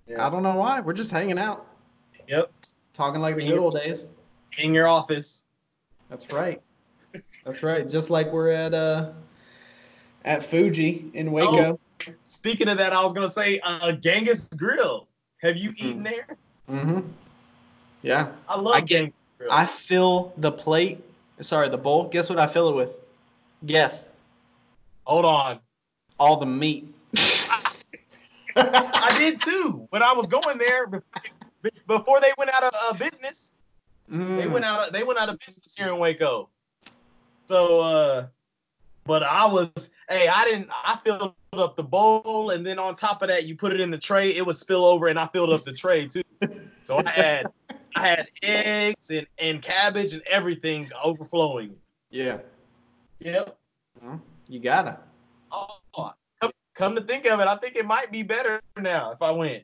[0.08, 0.28] Yeah.
[0.28, 0.80] I don't know why.
[0.82, 1.66] We're just hanging out,
[2.28, 2.52] Yep.
[3.02, 4.10] Talking like the good old days.
[4.60, 5.46] In your office.
[6.10, 6.62] That's right.
[7.44, 7.90] That's right.
[7.90, 9.10] Just like we're at uh
[10.24, 11.80] at Fuji in Waco.
[12.26, 15.08] Speaking of that, I was gonna say uh, Genghis Grill.
[15.42, 15.88] Have you Mm-hmm.
[15.88, 16.38] eaten there?
[16.70, 17.00] Mm-hmm.
[18.04, 18.28] Yeah.
[18.48, 19.52] I love I get- Genghis Grill.
[19.52, 21.04] I fill the plate.
[21.40, 22.08] Sorry, the bowl.
[22.08, 23.00] Guess what I fill it with?
[23.66, 24.06] Guess.
[25.06, 25.60] Hold on.
[26.20, 26.94] All the meat.
[28.56, 29.88] I did too.
[29.90, 31.00] When I was going there be-
[31.88, 33.52] before they went out of uh, business.
[34.10, 34.52] They Mm.
[34.52, 34.88] went out.
[34.88, 36.50] Of, they went out of business here in Waco.
[37.48, 38.28] So, uh,
[39.06, 39.72] but I was,
[40.10, 40.70] hey, I didn't.
[40.72, 43.92] I filled up the bowl, and then on top of that, you put it in
[43.92, 44.30] the tray.
[44.36, 46.22] It would spill over, and I filled up the tray too.
[46.84, 47.48] So I had,
[47.96, 51.76] I had eggs and and cabbage and everything overflowing.
[52.10, 52.40] Yeah.
[53.20, 53.56] Yep.
[54.02, 54.98] Well, you gotta.
[55.52, 59.22] Oh, come, come to think of it, I think it might be better now if
[59.22, 59.64] I went.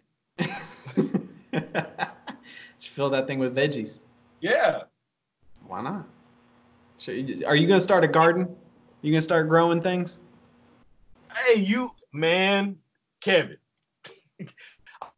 [2.80, 4.00] Just fill that thing with veggies.
[4.42, 4.84] Yeah.
[5.66, 6.08] Why not?
[7.08, 8.56] Are you gonna start a garden?
[9.02, 10.20] You gonna start growing things?
[11.36, 12.78] Hey, you man,
[13.22, 13.58] Kevin.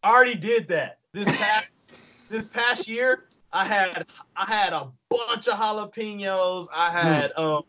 [0.03, 0.99] I already did that.
[1.13, 1.95] This past
[2.29, 6.67] this past year, I had I had a bunch of jalapenos.
[6.73, 7.63] I had um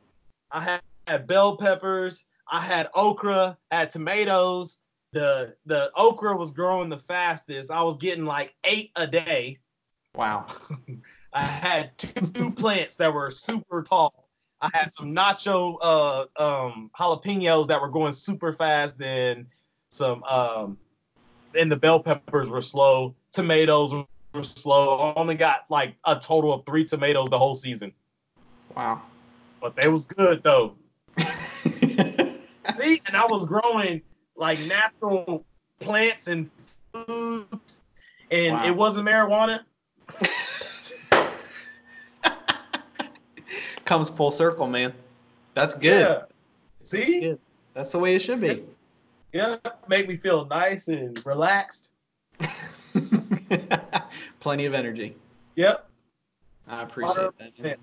[0.50, 2.26] I had, had bell peppers.
[2.50, 3.56] I had okra.
[3.70, 4.78] I had tomatoes.
[5.12, 7.70] The the okra was growing the fastest.
[7.70, 9.58] I was getting like eight a day.
[10.14, 10.46] Wow.
[11.32, 14.28] I had two plants that were super tall.
[14.60, 19.46] I had some nacho uh um jalapenos that were going super fast and
[19.90, 20.78] some um
[21.54, 23.14] and the bell peppers were slow.
[23.32, 24.98] Tomatoes were slow.
[24.98, 27.92] I only got like a total of three tomatoes the whole season.
[28.76, 29.02] Wow.
[29.60, 30.76] But they was good though.
[32.78, 34.02] See, and I was growing
[34.40, 35.44] like natural
[35.78, 36.50] plants and
[36.92, 37.80] foods
[38.30, 38.66] and Wow.
[38.66, 39.60] it wasn't marijuana.
[43.84, 44.92] Comes full circle, man.
[45.54, 46.00] That's good.
[46.00, 46.22] Yeah.
[46.78, 47.20] That's See?
[47.20, 47.38] good.
[47.74, 48.64] That's the way it should be.
[49.32, 49.56] Yeah,
[49.88, 51.92] make me feel nice and relaxed.
[54.40, 55.14] Plenty of energy.
[55.56, 55.88] Yep.
[56.66, 57.30] I appreciate
[57.60, 57.78] that.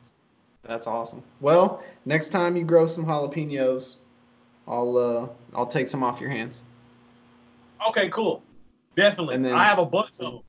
[0.64, 1.24] That's awesome.
[1.40, 3.98] Well, next time you grow some jalapenos,
[4.68, 6.64] I'll uh I'll take some off your hands.
[7.90, 8.44] Okay, cool.
[8.96, 9.36] Definitely.
[9.36, 10.40] And then- I have a bunch of them.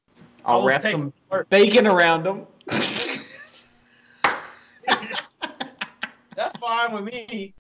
[0.45, 1.13] I I'll wrap some
[1.51, 2.47] bacon around them.
[6.37, 7.55] That's fine with me.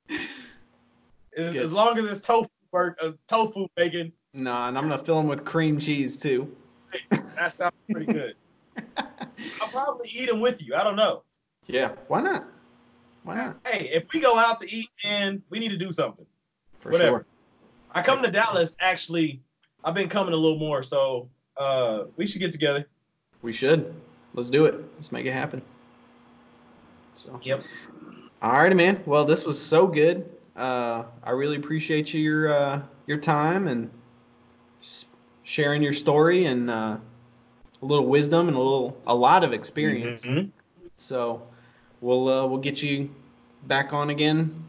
[1.37, 5.27] As, as long as it's tofu uh, tofu bacon, Nah, and I'm gonna fill them
[5.27, 6.55] with cream cheese too.
[7.37, 8.35] that sounds pretty good.
[8.97, 10.75] I'll probably eat them with you.
[10.75, 11.25] I don't know.
[11.67, 12.45] yeah, why not?
[13.25, 13.57] Why not?
[13.67, 16.27] Hey, if we go out to eat, and we need to do something.
[16.81, 17.19] For Whatever.
[17.19, 17.27] sure.
[17.93, 19.41] I come to Dallas actually.
[19.85, 22.87] I've been coming a little more, so uh, we should get together.
[23.43, 23.95] We should.
[24.35, 24.75] Let's do it.
[24.97, 25.63] Let's make it happen.
[27.15, 27.41] So.
[27.43, 27.63] Yep.
[28.43, 29.03] Alrighty, man.
[29.07, 30.29] Well, this was so good.
[30.57, 33.91] Uh, I really appreciate your uh, your time and
[35.45, 36.97] sharing your story and uh,
[37.81, 40.25] a little wisdom and a little a lot of experience.
[40.27, 40.51] Mhm.
[40.97, 41.43] So
[42.01, 43.11] we'll uh, we'll get you
[43.67, 44.65] back on again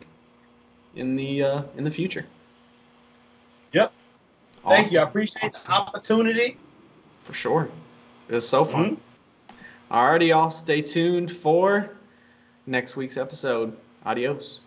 [0.96, 2.26] in the uh, in the future.
[3.74, 3.92] Yep.
[4.68, 5.00] Thank you.
[5.00, 6.58] I appreciate the opportunity.
[7.24, 7.70] For sure.
[8.28, 8.98] It was so fun.
[9.50, 9.56] Mhm.
[9.92, 10.52] Alrighty, y'all.
[10.52, 11.92] Stay tuned for
[12.66, 13.76] next week's episode.
[14.06, 14.60] Adios.